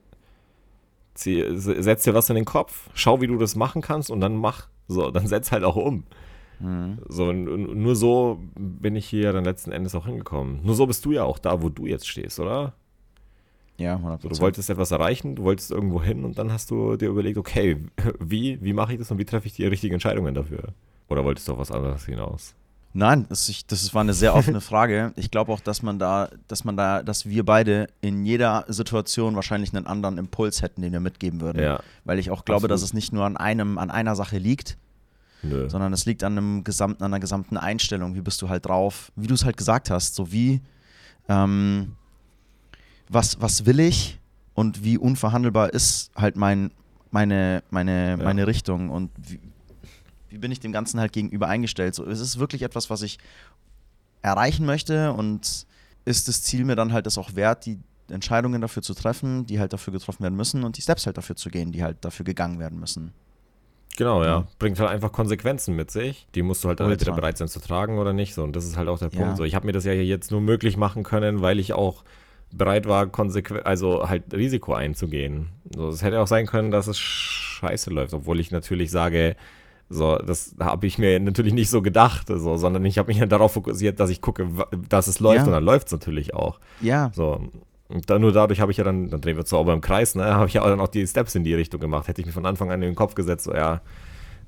zieh, 1.14 1.44
setz 1.56 2.04
dir 2.04 2.14
was 2.14 2.30
in 2.30 2.36
den 2.36 2.46
Kopf, 2.46 2.90
schau, 2.94 3.22
wie 3.22 3.28
du 3.28 3.38
das 3.38 3.56
machen 3.56 3.82
kannst 3.82 4.10
und 4.10 4.22
dann 4.22 4.36
mach. 4.36 4.68
So, 4.88 5.12
dann 5.12 5.28
setz 5.28 5.52
halt 5.52 5.64
auch 5.64 5.76
um. 5.76 6.04
Mhm. 6.60 7.00
So, 7.08 7.32
nur 7.34 7.96
so 7.96 8.40
bin 8.56 8.96
ich 8.96 9.06
hier 9.06 9.34
dann 9.34 9.44
letzten 9.44 9.72
Endes 9.72 9.96
auch 9.96 10.06
hingekommen. 10.06 10.62
Nur 10.64 10.76
so 10.76 10.86
bist 10.86 11.04
du 11.06 11.12
ja 11.12 11.24
auch 11.24 11.40
da, 11.40 11.62
wo 11.62 11.70
du 11.70 11.86
jetzt 11.86 12.08
stehst, 12.08 12.40
oder? 12.40 12.74
Ja, 13.78 13.96
100%. 13.96 14.22
So, 14.22 14.30
du 14.30 14.40
wolltest 14.40 14.70
etwas 14.70 14.92
erreichen, 14.92 15.36
du 15.36 15.44
wolltest 15.44 15.72
irgendwo 15.72 16.02
hin 16.02 16.24
und 16.24 16.38
dann 16.38 16.52
hast 16.52 16.70
du 16.72 16.96
dir 16.96 17.10
überlegt, 17.10 17.38
okay, 17.38 17.78
wie, 18.20 18.62
wie 18.62 18.74
mache 18.74 18.94
ich 18.94 19.00
das 19.00 19.12
und 19.12 19.18
wie 19.18 19.26
treffe 19.26 19.48
ich 19.48 19.54
die 19.54 19.66
richtigen 19.66 19.96
Entscheidungen 19.96 20.36
dafür? 20.36 20.74
Oder 21.10 21.26
wolltest 21.26 21.48
du 21.48 21.54
auf 21.54 21.60
was 21.60 21.72
anderes 21.72 22.06
hinaus? 22.06 22.56
Nein, 22.96 23.26
das, 23.28 23.50
ich, 23.50 23.66
das 23.66 23.92
war 23.96 24.02
eine 24.02 24.14
sehr 24.14 24.36
offene 24.36 24.62
Frage. 24.72 25.14
Ich 25.16 25.32
glaube 25.32 25.52
auch, 25.52 25.60
dass 25.60 25.82
man 25.82 25.98
da, 25.98 26.30
dass 26.48 26.64
man 26.64 26.78
da, 26.78 27.02
dass 27.02 27.26
wir 27.26 27.44
beide 27.44 27.88
in 28.02 28.24
jeder 28.26 28.66
Situation 28.68 29.36
wahrscheinlich 29.36 29.76
einen 29.76 29.88
anderen 29.88 30.18
Impuls 30.20 30.62
hätten, 30.62 30.82
den 30.84 30.94
wir 30.94 31.00
mitgeben 31.00 31.42
würden. 31.42 31.62
Ja, 31.62 31.80
Weil 32.06 32.20
ich 32.20 32.30
auch 32.30 32.46
glaube, 32.46 32.58
absolut. 32.66 32.72
dass 32.72 32.84
es 32.84 32.94
nicht 32.94 33.12
nur 33.12 33.26
an 33.26 33.36
einem, 33.36 33.80
an 33.80 33.90
einer 33.90 34.16
Sache 34.16 34.38
liegt, 34.38 34.78
Nö. 35.42 35.68
sondern 35.70 35.92
es 35.92 36.06
liegt 36.06 36.24
an 36.24 36.38
einem 36.38 36.64
gesamten, 36.64 37.04
an 37.04 37.12
einer 37.12 37.20
gesamten 37.20 37.58
Einstellung. 37.58 38.14
Wie 38.16 38.22
bist 38.22 38.42
du 38.44 38.50
halt 38.50 38.68
drauf? 38.68 39.12
Wie 39.16 39.26
du 39.28 39.34
es 39.34 39.44
halt 39.44 39.58
gesagt 39.58 39.90
hast, 39.90 40.14
so 40.14 40.32
wie 40.32 40.62
ähm, 41.28 41.96
was, 43.10 43.42
was 43.42 43.66
will 43.66 43.80
ich 43.80 44.20
und 44.54 44.84
wie 44.84 44.98
unverhandelbar 45.00 45.74
ist 45.74 46.12
halt 46.16 46.36
mein, 46.36 46.70
meine, 47.12 47.64
meine, 47.72 48.12
Ja. 48.12 48.18
meine 48.18 48.46
Richtung 48.46 48.90
und 48.90 49.10
wie, 49.18 49.40
wie 50.34 50.40
bin 50.40 50.52
ich 50.52 50.60
dem 50.60 50.72
Ganzen 50.72 51.00
halt 51.00 51.14
gegenüber 51.14 51.48
eingestellt. 51.48 51.94
So, 51.94 52.04
ist 52.04 52.20
es 52.20 52.40
wirklich 52.40 52.64
etwas, 52.64 52.90
was 52.90 53.04
ich 53.04 53.20
erreichen 54.24 54.66
möchte 54.66 55.14
und 55.14 55.68
ist 56.06 56.28
das 56.28 56.42
Ziel 56.42 56.66
mir 56.66 56.76
dann 56.76 56.92
halt 56.92 57.06
das 57.06 57.18
auch 57.18 57.36
wert, 57.36 57.66
die 57.66 57.80
Entscheidungen 58.10 58.60
dafür 58.60 58.82
zu 58.82 58.94
treffen, 58.94 59.46
die 59.46 59.60
halt 59.60 59.74
dafür 59.74 59.94
getroffen 59.94 60.24
werden 60.24 60.36
müssen 60.36 60.64
und 60.64 60.78
die 60.78 60.82
Steps 60.82 61.06
halt 61.06 61.18
dafür 61.18 61.36
zu 61.36 61.50
gehen, 61.50 61.72
die 61.72 61.84
halt 61.84 61.98
dafür 62.02 62.26
gegangen 62.26 62.60
werden 62.60 62.80
müssen. 62.80 63.14
Genau, 63.96 64.24
ja. 64.24 64.48
Bringt 64.58 64.80
halt 64.80 64.90
einfach 64.90 65.12
Konsequenzen 65.12 65.76
mit 65.76 65.92
sich. 65.92 66.28
Die 66.34 66.42
musst 66.42 66.64
du 66.64 66.70
halt 66.70 66.80
dann 66.80 66.92
entweder 66.92 67.14
bereit 67.14 67.38
sein 67.38 67.48
zu 67.48 67.60
tragen 67.60 68.00
oder 68.00 68.12
nicht. 68.12 68.34
So, 68.34 68.44
und 68.44 68.56
das 68.56 68.66
ist 68.66 68.76
halt 68.76 68.88
auch 68.88 68.98
der 68.98 69.12
Ja. 69.12 69.20
Punkt. 69.20 69.38
So, 69.38 69.44
ich 69.44 69.54
habe 69.54 69.68
mir 69.68 69.72
das 69.72 69.86
ja 69.86 69.94
jetzt 69.94 70.32
nur 70.32 70.42
möglich 70.42 70.78
machen 70.78 71.04
können, 71.04 71.42
weil 71.42 71.60
ich 71.60 71.74
auch 71.74 72.04
bereit 72.52 72.88
war, 72.88 73.06
konsequent, 73.08 73.68
also 73.68 74.10
halt 74.10 74.34
Risiko 74.34 74.74
einzugehen. 74.74 75.50
So, 75.76 75.90
es 75.90 76.02
hätte 76.02 76.20
auch 76.20 76.28
sein 76.28 76.48
können, 76.48 76.72
dass 76.72 76.88
es 76.88 76.98
scheiße 76.98 77.92
läuft, 77.92 78.16
obwohl 78.16 78.40
ich 78.40 78.50
natürlich 78.50 78.90
sage, 78.90 79.36
so, 79.94 80.18
das 80.18 80.56
habe 80.60 80.86
ich 80.88 80.98
mir 80.98 81.20
natürlich 81.20 81.54
nicht 81.54 81.70
so 81.70 81.82
gedacht, 81.82 82.28
so, 82.28 82.58
sondern 82.58 82.84
ich 82.86 82.98
habe 82.98 83.08
mich 83.08 83.18
ja 83.18 83.26
darauf 83.26 83.54
fokussiert, 83.54 84.00
dass 84.00 84.10
ich 84.10 84.22
gucke, 84.22 84.48
dass 84.90 85.08
es 85.08 85.20
läuft 85.20 85.42
Ja. 85.42 85.46
und 85.46 85.52
dann 85.52 85.64
läuft 85.64 85.88
es 85.88 85.94
natürlich 85.94 86.34
auch. 86.34 86.60
Ja, 86.82 87.12
So. 87.14 87.42
Und 87.90 88.10
dann, 88.10 88.22
nur 88.22 88.32
dadurch 88.32 88.60
habe 88.60 88.72
ich 88.72 88.78
ja 88.80 88.84
dann, 88.84 89.10
dann 89.10 89.22
drehen 89.22 89.36
wir 89.36 89.42
uns 89.42 89.50
sauber 89.52 89.72
im 89.74 89.82
Kreis, 89.82 90.16
ne, 90.16 90.26
habe 90.34 90.48
ich 90.48 90.54
ja 90.56 90.64
auch 90.64 90.68
dann 90.68 90.80
auch 90.80 90.88
die 90.88 91.06
Steps 91.06 91.36
in 91.36 91.44
die 91.44 91.54
Richtung 91.54 91.80
gemacht. 91.80 92.08
Hätte 92.08 92.22
ich 92.22 92.26
mir 92.26 92.34
von 92.34 92.46
Anfang 92.46 92.72
an 92.72 92.82
in 92.82 92.90
den 92.90 92.96
Kopf 92.96 93.14
gesetzt, 93.14 93.44
so, 93.44 93.54
ja, 93.54 93.82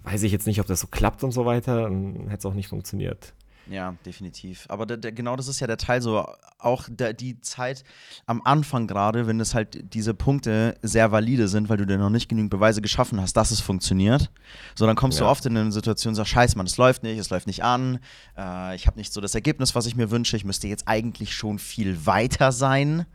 weiß 0.03 0.23
ich 0.23 0.31
jetzt 0.31 0.47
nicht, 0.47 0.59
ob 0.61 0.65
das 0.67 0.79
so 0.79 0.87
klappt 0.87 1.23
und 1.23 1.31
so 1.31 1.45
weiter, 1.45 1.83
dann 1.83 2.25
hätte 2.27 2.39
es 2.39 2.45
auch 2.45 2.53
nicht 2.55 2.69
funktioniert. 2.69 3.33
Ja, 3.67 3.95
definitiv. 4.05 4.65
Aber 4.69 4.85
der, 4.85 4.97
der, 4.97 5.11
genau 5.11 5.35
das 5.35 5.47
ist 5.47 5.59
ja 5.59 5.65
der 5.65 5.77
Teil, 5.77 5.99
so 6.01 6.23
auch 6.59 6.87
der, 6.87 7.13
die 7.13 7.41
Zeit 7.41 7.83
am 8.27 8.41
Anfang 8.43 8.85
gerade, 8.85 9.25
wenn 9.25 9.39
es 9.39 9.55
halt 9.55 9.93
diese 9.93 10.13
Punkte 10.13 10.77
sehr 10.83 11.11
valide 11.11 11.47
sind, 11.47 11.67
weil 11.67 11.77
du 11.77 11.85
dir 11.87 11.97
noch 11.97 12.11
nicht 12.11 12.29
genügend 12.29 12.51
Beweise 12.51 12.81
geschaffen 12.81 13.19
hast, 13.19 13.33
dass 13.37 13.49
es 13.51 13.61
funktioniert. 13.61 14.29
So, 14.75 14.85
dann 14.85 14.95
kommst 14.95 15.19
du 15.19 15.23
Ja. 15.23 15.29
oft 15.31 15.45
in 15.47 15.57
eine 15.57 15.71
Situation 15.71 16.11
und 16.11 16.15
sagst, 16.15 16.31
scheiße, 16.31 16.57
Mann, 16.57 16.67
es 16.67 16.77
läuft 16.77 17.01
nicht, 17.01 17.17
es 17.17 17.29
läuft 17.31 17.47
nicht 17.47 17.63
an, 17.63 17.99
äh, 18.37 18.75
ich 18.75 18.85
habe 18.85 18.97
nicht 18.97 19.11
so 19.11 19.19
das 19.19 19.33
Ergebnis, 19.33 19.73
was 19.73 19.87
ich 19.87 19.95
mir 19.95 20.11
wünsche, 20.11 20.37
ich 20.37 20.45
müsste 20.45 20.67
jetzt 20.67 20.87
eigentlich 20.87 21.33
schon 21.33 21.57
viel 21.57 22.05
weiter 22.05 22.51
sein. 22.51 23.05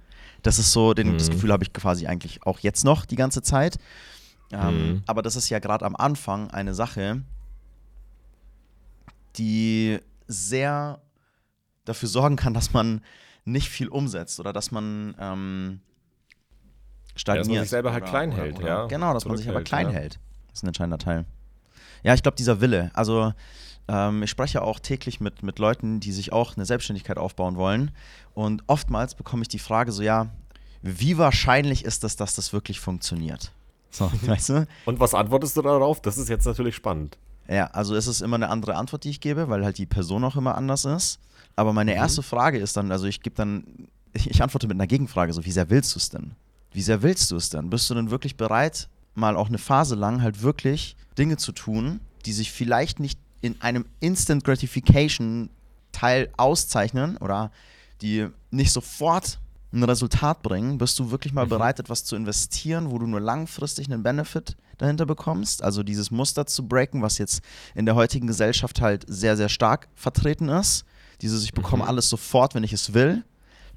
Das 0.42 0.58
ist 0.58 0.72
so, 0.72 0.94
den, 0.94 1.16
das 1.16 1.28
Mhm. 1.28 1.32
Gefühl 1.34 1.52
habe 1.52 1.62
ich 1.64 1.72
quasi 1.72 2.06
eigentlich 2.08 2.44
auch 2.44 2.58
jetzt 2.60 2.84
noch 2.84 3.04
die 3.06 3.16
ganze 3.16 3.42
Zeit. 3.42 3.78
Ähm, 4.52 4.94
Mhm. 4.94 5.02
Aber 5.06 5.22
das 5.22 5.36
ist 5.36 5.48
ja 5.48 5.60
gerade 5.60 5.84
am 5.84 5.94
Anfang 5.94 6.50
eine 6.50 6.74
Sache, 6.74 7.22
die 9.36 10.00
sehr 10.30 11.00
dafür 11.84 12.08
sorgen 12.08 12.36
kann, 12.36 12.54
dass 12.54 12.72
man 12.72 13.02
nicht 13.44 13.68
viel 13.68 13.88
umsetzt 13.88 14.38
oder 14.40 14.52
dass 14.52 14.70
man 14.70 15.14
ähm, 15.18 15.80
stagniert. 17.14 17.46
dass 17.46 17.48
man 17.52 17.60
sich 17.62 17.70
selber 17.70 17.92
halt 17.92 18.02
oder- 18.04 18.10
klein 18.10 18.32
oder- 18.32 18.42
hält, 18.42 18.58
oder, 18.58 18.68
ja. 18.68 18.86
Genau, 18.86 19.12
dass 19.12 19.24
man 19.24 19.36
sich 19.36 19.48
aber 19.48 19.62
klein 19.62 19.88
ja. 19.88 19.92
hält. 19.94 20.20
Das 20.48 20.58
ist 20.58 20.62
ein 20.62 20.68
entscheidender 20.68 20.98
Teil. 20.98 21.24
Ja, 22.02 22.14
ich 22.14 22.22
glaube, 22.22 22.36
dieser 22.36 22.60
Wille. 22.60 22.90
Also, 22.94 23.32
ähm, 23.88 24.22
ich 24.22 24.30
spreche 24.30 24.62
auch 24.62 24.78
täglich 24.78 25.20
mit, 25.20 25.42
mit 25.42 25.58
Leuten, 25.58 26.00
die 26.00 26.12
sich 26.12 26.32
auch 26.32 26.56
eine 26.56 26.64
Selbstständigkeit 26.64 27.18
aufbauen 27.18 27.56
wollen. 27.56 27.90
Und 28.34 28.62
oftmals 28.66 29.14
bekomme 29.14 29.42
ich 29.42 29.48
die 29.48 29.58
Frage 29.58 29.92
so, 29.92 30.02
ja, 30.02 30.28
wie 30.82 31.18
wahrscheinlich 31.18 31.84
ist 31.84 32.04
es, 32.04 32.16
dass 32.16 32.34
das 32.34 32.52
wirklich 32.52 32.80
funktioniert? 32.80 33.52
So, 33.90 34.10
weißt 34.22 34.48
du? 34.50 34.66
Und 34.86 35.00
was 35.00 35.14
antwortest 35.14 35.56
du 35.56 35.62
darauf? 35.62 36.00
Das 36.00 36.18
ist 36.18 36.28
jetzt 36.28 36.46
natürlich 36.46 36.74
spannend. 36.74 37.18
Ja, 37.50 37.66
also 37.68 37.94
es 37.96 38.06
ist 38.06 38.20
immer 38.20 38.36
eine 38.36 38.48
andere 38.48 38.76
Antwort, 38.76 39.04
die 39.04 39.10
ich 39.10 39.20
gebe, 39.20 39.48
weil 39.48 39.64
halt 39.64 39.78
die 39.78 39.86
Person 39.86 40.22
auch 40.24 40.36
immer 40.36 40.54
anders 40.56 40.84
ist. 40.84 41.18
Aber 41.56 41.72
meine 41.72 41.94
erste 41.94 42.22
Frage 42.22 42.58
ist 42.58 42.76
dann, 42.76 42.92
also 42.92 43.06
ich 43.06 43.22
gebe 43.22 43.34
dann, 43.36 43.64
ich, 44.12 44.30
ich 44.30 44.42
antworte 44.42 44.68
mit 44.68 44.76
einer 44.76 44.86
Gegenfrage, 44.86 45.32
so 45.32 45.44
wie 45.44 45.50
sehr 45.50 45.68
willst 45.68 45.94
du 45.94 45.98
es 45.98 46.10
denn? 46.10 46.32
Wie 46.72 46.82
sehr 46.82 47.02
willst 47.02 47.30
du 47.32 47.36
es 47.36 47.50
denn? 47.50 47.68
Bist 47.68 47.90
du 47.90 47.94
denn 47.94 48.10
wirklich 48.12 48.36
bereit, 48.36 48.88
mal 49.16 49.36
auch 49.36 49.48
eine 49.48 49.58
Phase 49.58 49.96
lang 49.96 50.22
halt 50.22 50.42
wirklich 50.42 50.96
Dinge 51.18 51.36
zu 51.36 51.50
tun, 51.50 52.00
die 52.24 52.32
sich 52.32 52.52
vielleicht 52.52 53.00
nicht 53.00 53.18
in 53.40 53.60
einem 53.60 53.84
Instant 53.98 54.44
Gratification 54.44 55.50
Teil 55.92 56.28
auszeichnen 56.36 57.16
oder 57.16 57.50
die 58.00 58.28
nicht 58.52 58.70
sofort 58.72 59.40
ein 59.72 59.82
Resultat 59.82 60.42
bringen, 60.42 60.78
bist 60.78 60.98
du 60.98 61.10
wirklich 61.10 61.32
mal 61.32 61.46
Mhm. 61.46 61.50
bereit, 61.50 61.80
etwas 61.80 62.04
zu 62.04 62.14
investieren, 62.16 62.90
wo 62.90 62.98
du 62.98 63.06
nur 63.06 63.20
langfristig 63.20 63.86
einen 63.90 64.02
Benefit 64.04 64.56
dahinter 64.82 65.06
bekommst? 65.06 65.62
Also 65.62 65.82
dieses 65.82 66.10
Muster 66.10 66.46
zu 66.46 66.66
breaken, 66.66 67.02
was 67.02 67.18
jetzt 67.18 67.42
in 67.74 67.86
der 67.86 67.94
heutigen 67.94 68.26
Gesellschaft 68.26 68.80
halt 68.80 69.04
sehr, 69.08 69.36
sehr 69.36 69.48
stark 69.48 69.88
vertreten 69.94 70.48
ist. 70.48 70.84
Dieses, 71.20 71.44
ich 71.44 71.52
bekomme 71.52 71.82
Mhm. 71.82 71.88
alles 71.88 72.08
sofort, 72.08 72.54
wenn 72.54 72.64
ich 72.64 72.72
es 72.72 72.94
will. 72.94 73.24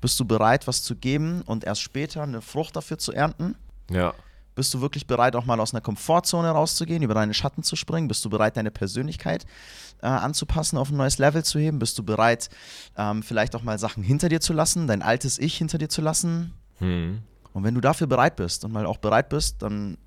Bist 0.01 0.19
du 0.19 0.25
bereit, 0.25 0.67
was 0.67 0.83
zu 0.83 0.95
geben 0.95 1.41
und 1.45 1.63
erst 1.63 1.81
später 1.81 2.23
eine 2.23 2.41
Frucht 2.41 2.75
dafür 2.75 2.97
zu 2.97 3.11
ernten? 3.13 3.55
Ja. 3.89 4.13
Bist 4.55 4.73
du 4.73 4.81
wirklich 4.81 5.07
bereit, 5.07 5.35
auch 5.35 5.45
mal 5.45 5.59
aus 5.59 5.73
einer 5.73 5.81
Komfortzone 5.81 6.49
rauszugehen, 6.49 7.01
über 7.01 7.15
deine 7.15 7.33
Schatten 7.33 7.63
zu 7.63 7.75
springen? 7.75 8.07
Bist 8.07 8.23
du 8.23 8.29
bereit, 8.29 8.55
deine 8.55 8.69
Persönlichkeit 8.69 9.45
äh, 10.01 10.05
anzupassen, 10.05 10.77
auf 10.77 10.91
ein 10.91 10.97
neues 10.97 11.17
Level 11.17 11.43
zu 11.43 11.57
heben? 11.57 11.79
Bist 11.79 11.97
du 11.97 12.03
bereit, 12.03 12.49
ähm, 12.97 13.23
vielleicht 13.23 13.55
auch 13.55 13.63
mal 13.63 13.79
Sachen 13.79 14.03
hinter 14.03 14.29
dir 14.29 14.41
zu 14.41 14.53
lassen, 14.53 14.85
dein 14.85 15.01
altes 15.01 15.39
Ich 15.39 15.57
hinter 15.57 15.79
dir 15.79 15.89
zu 15.89 16.01
lassen? 16.01 16.53
Hm. 16.77 17.23
Und 17.53 17.63
wenn 17.63 17.73
du 17.73 17.81
dafür 17.81 18.07
bereit 18.07 18.35
bist 18.35 18.63
und 18.65 18.71
mal 18.71 18.85
auch 18.85 18.97
bereit 18.97 19.29
bist, 19.29 19.61
dann 19.61 19.97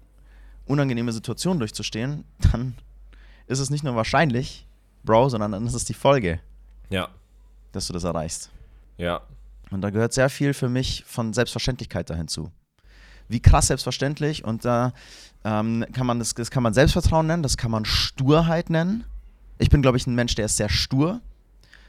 unangenehme 0.66 1.12
Situationen 1.12 1.58
durchzustehen, 1.58 2.24
dann 2.52 2.74
ist 3.46 3.58
es 3.60 3.70
nicht 3.70 3.84
nur 3.84 3.94
wahrscheinlich, 3.96 4.66
Bro, 5.04 5.28
sondern 5.30 5.52
dann 5.52 5.66
ist 5.66 5.74
es 5.74 5.84
die 5.84 5.94
Folge, 5.94 6.40
Ja. 6.90 7.08
dass 7.72 7.86
du 7.86 7.92
das 7.92 8.04
erreichst. 8.04 8.50
Ja. 8.98 9.20
Und 9.70 9.80
da 9.82 9.90
gehört 9.90 10.12
sehr 10.12 10.30
viel 10.30 10.54
für 10.54 10.68
mich 10.68 11.04
von 11.06 11.32
Selbstverständlichkeit 11.32 12.08
dahin 12.10 12.28
zu. 12.28 12.50
Wie 13.28 13.40
krass 13.40 13.66
selbstverständlich 13.68 14.44
und 14.44 14.64
da 14.64 14.92
ähm, 15.44 15.84
kann 15.92 16.06
man 16.06 16.18
das, 16.20 16.34
das 16.34 16.50
kann 16.50 16.62
man 16.62 16.74
Selbstvertrauen 16.74 17.26
nennen, 17.26 17.42
das 17.42 17.56
kann 17.56 17.70
man 17.70 17.84
Sturheit 17.84 18.70
nennen. 18.70 19.04
Ich 19.58 19.70
bin, 19.70 19.82
glaube 19.82 19.96
ich, 19.96 20.06
ein 20.06 20.14
Mensch, 20.14 20.34
der 20.36 20.46
ist 20.46 20.56
sehr 20.56 20.68
stur. 20.68 21.20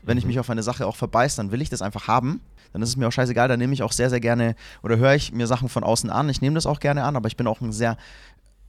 Wenn 0.03 0.17
ich 0.17 0.23
Mhm. 0.23 0.29
mich 0.29 0.39
auf 0.39 0.49
eine 0.49 0.63
Sache 0.63 0.85
auch 0.87 0.95
verbeiß, 0.95 1.35
dann 1.35 1.51
will 1.51 1.61
ich 1.61 1.69
das 1.69 1.81
einfach 1.81 2.07
haben. 2.07 2.41
Dann 2.73 2.81
ist 2.81 2.89
es 2.89 2.97
mir 2.97 3.07
auch 3.07 3.11
scheißegal, 3.11 3.47
dann 3.47 3.59
nehme 3.59 3.73
ich 3.73 3.81
auch 3.83 3.91
sehr, 3.91 4.09
sehr 4.09 4.19
gerne 4.19 4.55
oder 4.83 4.97
höre 4.97 5.15
ich 5.15 5.31
mir 5.31 5.47
Sachen 5.47 5.69
von 5.69 5.83
außen 5.83 6.09
an. 6.09 6.29
Ich 6.29 6.41
nehme 6.41 6.55
das 6.55 6.65
auch 6.65 6.79
gerne 6.79 7.03
an, 7.03 7.15
aber 7.15 7.27
ich 7.27 7.37
bin 7.37 7.47
auch 7.47 7.61
ein 7.61 7.71
sehr 7.71 7.97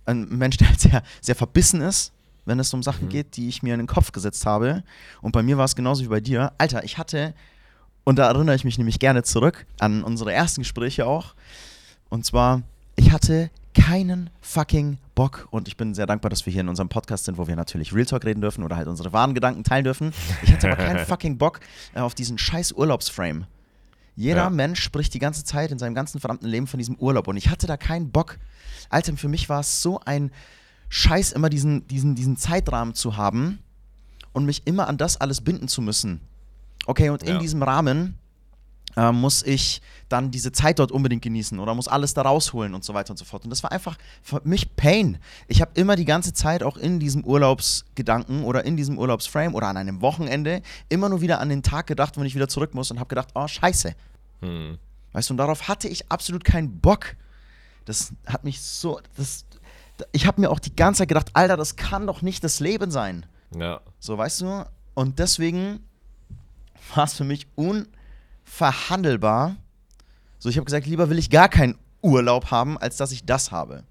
ein 0.09 0.29
Mensch, 0.29 0.57
der 0.57 0.69
halt 0.69 0.81
sehr, 0.81 1.03
sehr 1.21 1.35
verbissen 1.35 1.81
ist, 1.81 2.13
wenn 2.47 2.59
es 2.59 2.73
um 2.75 2.83
Sachen 2.83 3.07
Mhm. 3.07 3.11
geht, 3.11 3.37
die 3.37 3.49
ich 3.49 3.63
mir 3.63 3.75
in 3.75 3.79
den 3.81 3.87
Kopf 3.87 4.11
gesetzt 4.13 4.47
habe. 4.47 4.83
Und 5.21 5.33
bei 5.33 5.43
mir 5.43 5.59
war 5.59 5.65
es 5.67 5.77
genauso 5.77 6.03
wie 6.05 6.09
bei 6.09 6.21
dir. 6.21 6.53
Alter, 6.59 6.83
ich 6.85 6.99
hatte, 6.99 7.35
und 8.05 8.17
da 8.19 8.27
erinnere 8.29 8.57
ich 8.57 8.65
mich 8.65 8.79
nämlich 8.79 8.99
gerne 8.99 9.23
zurück 9.23 9.67
an 9.79 10.03
unsere 10.03 10.33
ersten 10.33 10.63
Gespräche 10.63 11.07
auch. 11.07 11.35
Und 12.09 12.25
zwar, 12.25 12.63
ich 12.97 13.13
hatte 13.13 13.51
keinen 13.75 14.31
fucking 14.41 14.99
Bock 15.15 15.47
und 15.51 15.69
ich 15.69 15.77
bin 15.77 15.95
sehr 15.95 16.07
dankbar, 16.07 16.31
dass 16.31 16.47
wir 16.47 16.53
hier 16.53 16.63
in 16.63 16.69
unserem 16.69 16.89
Podcast 16.89 17.27
sind, 17.27 17.39
wo 17.39 17.47
wir 17.47 17.55
natürlich 17.55 17.95
Real 17.95 18.07
Talk 18.07 18.25
reden 18.25 18.41
dürfen 18.41 18.65
oder 18.65 18.77
halt 18.77 18.89
unsere 18.89 19.13
wahren 19.13 19.35
Gedanken 19.35 19.63
teilen 19.63 19.85
dürfen. 19.85 20.13
Ich 20.43 20.53
hatte 20.53 20.69
aber 20.73 20.77
keinen 20.83 20.99
fucking 21.07 21.37
Bock 21.39 21.61
äh, 21.95 22.01
auf 22.01 22.15
diesen 22.15 22.39
scheiß 22.39 22.73
Urlaubsframe. 22.73 23.45
Jeder 24.19 24.43
Ja. 24.45 24.51
Mensch 24.51 24.83
spricht 24.83 25.15
die 25.15 25.21
ganze 25.21 25.45
Zeit 25.45 25.71
in 25.71 25.79
seinem 25.79 25.95
ganzen 25.95 26.19
verdammten 26.19 26.49
Leben 26.49 26.67
von 26.67 26.79
diesem 26.79 26.97
Urlaub 26.97 27.29
und 27.29 27.37
ich 27.37 27.49
hatte 27.51 27.69
da 27.69 27.77
keinen 27.77 28.11
Bock. 28.11 28.39
Alter, 28.91 29.17
für 29.17 29.29
mich 29.29 29.49
war 29.49 29.61
es 29.61 29.81
so 29.81 30.01
ein 30.01 30.33
Scheiß, 30.89 31.31
immer 31.31 31.49
diesen, 31.49 31.87
diesen, 31.87 32.17
diesen 32.17 32.37
Zeitrahmen 32.37 32.95
zu 32.95 33.17
haben 33.17 33.61
und 34.33 34.45
mich 34.45 34.67
immer 34.67 34.89
an 34.89 34.97
das 34.99 35.19
alles 35.21 35.41
binden 35.41 35.69
zu 35.69 35.83
müssen. 35.83 36.21
Okay, 36.87 37.11
und 37.11 37.23
in 37.23 37.35
Ja. 37.35 37.39
diesem 37.39 37.63
Rahmen 37.63 38.19
äh, 38.99 39.13
muss 39.13 39.45
ich 39.45 39.81
dann 40.09 40.31
diese 40.33 40.51
Zeit 40.51 40.81
dort 40.81 40.91
unbedingt 40.91 41.23
genießen 41.23 41.59
oder 41.61 41.75
muss 41.75 41.87
alles 41.87 42.15
da 42.15 42.23
rausholen 42.23 42.75
und 42.75 42.83
so 42.85 42.95
weiter 42.95 43.11
und 43.11 43.17
so 43.17 43.25
fort. 43.25 43.45
Und 43.45 43.51
das 43.51 43.63
war 43.63 43.71
einfach 43.71 43.97
für 44.23 44.41
mich 44.43 44.75
Pain. 44.75 45.19
Ich 45.47 45.61
habe 45.61 45.71
immer 45.75 45.95
die 45.95 46.05
ganze 46.05 46.33
Zeit 46.33 46.65
auch 46.65 46.77
in 46.77 46.99
diesem 46.99 47.25
Urlaubsgedanken 47.25 48.43
oder 48.43 48.65
in 48.65 48.77
diesem 48.77 48.99
Urlaubsframe 48.99 49.55
oder 49.55 49.69
an 49.69 49.77
einem 49.77 50.01
Wochenende 50.01 50.63
immer 50.89 51.09
nur 51.09 51.21
wieder 51.21 51.41
an 51.41 51.49
den 51.49 51.63
Tag 51.63 51.87
gedacht, 51.87 52.17
wenn 52.17 52.25
ich 52.25 52.35
wieder 52.35 52.49
zurück 52.49 52.75
muss 52.75 52.91
und 52.91 52.99
habe 52.99 53.09
gedacht, 53.09 53.29
oh 53.35 53.47
scheiße. 53.47 53.95
Hm. 54.41 54.79
Weißt 55.13 55.31
du, 55.31 55.35
und 55.35 55.39
darauf 55.39 55.69
hatte 55.69 55.87
ich 55.87 56.11
absolut 56.11 56.45
keinen 56.45 56.81
Bock. 56.81 57.15
das 57.85 58.13
hat 58.27 58.43
mich 58.43 58.61
so, 58.61 59.01
das, 59.17 59.45
ich 60.11 60.27
habe 60.27 60.41
mir 60.41 60.51
auch 60.51 60.59
die 60.59 60.75
ganze 60.75 60.99
Zeit 61.01 61.09
gedacht, 61.09 61.31
Alter, 61.35 61.57
das 61.57 61.77
kann 61.77 62.07
doch 62.07 62.23
nicht 62.23 62.43
das 62.43 62.59
Leben 62.59 62.91
sein. 62.91 63.27
Ja. 63.57 63.81
So, 64.01 64.19
weißt 64.19 64.41
du? 64.41 64.65
Und 64.95 65.21
deswegen 65.21 65.81
war 66.95 67.05
es 67.05 67.15
für 67.15 67.25
mich 67.25 67.47
unverhandelbar. 68.49 69.57
So, 70.39 70.49
ich 70.49 70.57
habe 70.57 70.65
gesagt, 70.65 70.87
lieber 70.87 71.11
will 71.11 71.19
ich 71.19 71.31
gar 71.31 71.49
keinen 71.49 71.77
Urlaub 72.03 72.51
haben, 72.51 72.79
als 72.79 72.97
dass 72.97 73.13
ich 73.13 73.25
das 73.25 73.51
habe. 73.51 73.85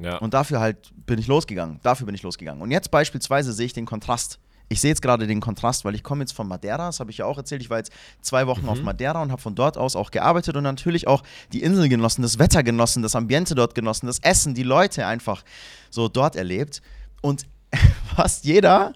Ja. 0.00 0.18
Und 0.18 0.34
dafür 0.34 0.60
halt 0.60 0.92
bin 1.06 1.18
ich 1.18 1.26
losgegangen. 1.26 1.80
Dafür 1.82 2.06
bin 2.06 2.14
ich 2.14 2.22
losgegangen. 2.22 2.60
Und 2.60 2.70
jetzt 2.70 2.90
beispielsweise 2.90 3.52
sehe 3.52 3.66
ich 3.66 3.72
den 3.72 3.86
Kontrast. 3.86 4.38
Ich 4.68 4.80
sehe 4.80 4.90
jetzt 4.90 5.00
gerade 5.00 5.28
den 5.28 5.40
Kontrast, 5.40 5.84
weil 5.84 5.94
ich 5.94 6.02
komme 6.02 6.22
jetzt 6.22 6.32
von 6.32 6.48
Madeira, 6.48 6.86
das 6.86 6.98
habe 6.98 7.12
ich 7.12 7.18
ja 7.18 7.24
auch 7.24 7.38
erzählt. 7.38 7.62
Ich 7.62 7.70
war 7.70 7.78
jetzt 7.78 7.92
zwei 8.20 8.48
Wochen 8.48 8.62
Mhm. 8.62 8.68
auf 8.68 8.82
Madeira 8.82 9.22
und 9.22 9.30
habe 9.30 9.40
von 9.40 9.54
dort 9.54 9.78
aus 9.78 9.94
auch 9.94 10.10
gearbeitet 10.10 10.56
und 10.56 10.64
natürlich 10.64 11.06
auch 11.06 11.22
die 11.52 11.62
Insel 11.62 11.88
genossen, 11.88 12.22
das 12.22 12.40
Wetter 12.40 12.64
genossen, 12.64 13.02
das 13.02 13.14
Ambiente 13.14 13.54
dort 13.54 13.76
genossen, 13.76 14.06
das 14.06 14.18
Essen, 14.18 14.54
die 14.54 14.64
Leute 14.64 15.06
einfach 15.06 15.44
so 15.90 16.08
dort 16.08 16.34
erlebt. 16.34 16.82
Und 17.22 17.46
fast 18.16 18.44
jeder, 18.44 18.92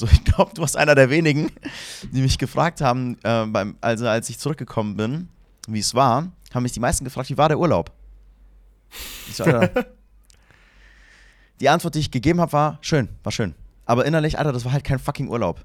so 0.00 0.06
ich 0.12 0.24
glaube, 0.24 0.52
du 0.54 0.62
warst 0.62 0.76
einer 0.76 0.94
der 0.94 1.10
wenigen, 1.10 1.50
die 2.12 2.22
mich 2.22 2.38
gefragt 2.38 2.80
haben, 2.80 3.16
äh, 3.22 3.46
beim, 3.46 3.76
also 3.80 4.08
als 4.08 4.28
ich 4.30 4.38
zurückgekommen 4.38 4.96
bin, 4.96 5.28
wie 5.68 5.78
es 5.78 5.94
war, 5.94 6.28
haben 6.54 6.62
mich 6.62 6.72
die 6.72 6.80
meisten 6.80 7.04
gefragt, 7.04 7.28
wie 7.30 7.36
war 7.38 7.48
der 7.48 7.58
Urlaub? 7.58 7.90
Ich 9.28 9.36
so, 9.36 9.44
Alter, 9.44 9.86
die 11.60 11.68
Antwort, 11.68 11.94
die 11.94 12.00
ich 12.00 12.10
gegeben 12.10 12.40
habe, 12.40 12.52
war 12.52 12.78
schön, 12.80 13.08
war 13.22 13.30
schön. 13.32 13.54
Aber 13.86 14.04
innerlich, 14.06 14.38
Alter, 14.38 14.52
das 14.52 14.64
war 14.64 14.72
halt 14.72 14.84
kein 14.84 14.98
fucking 14.98 15.28
Urlaub. 15.28 15.62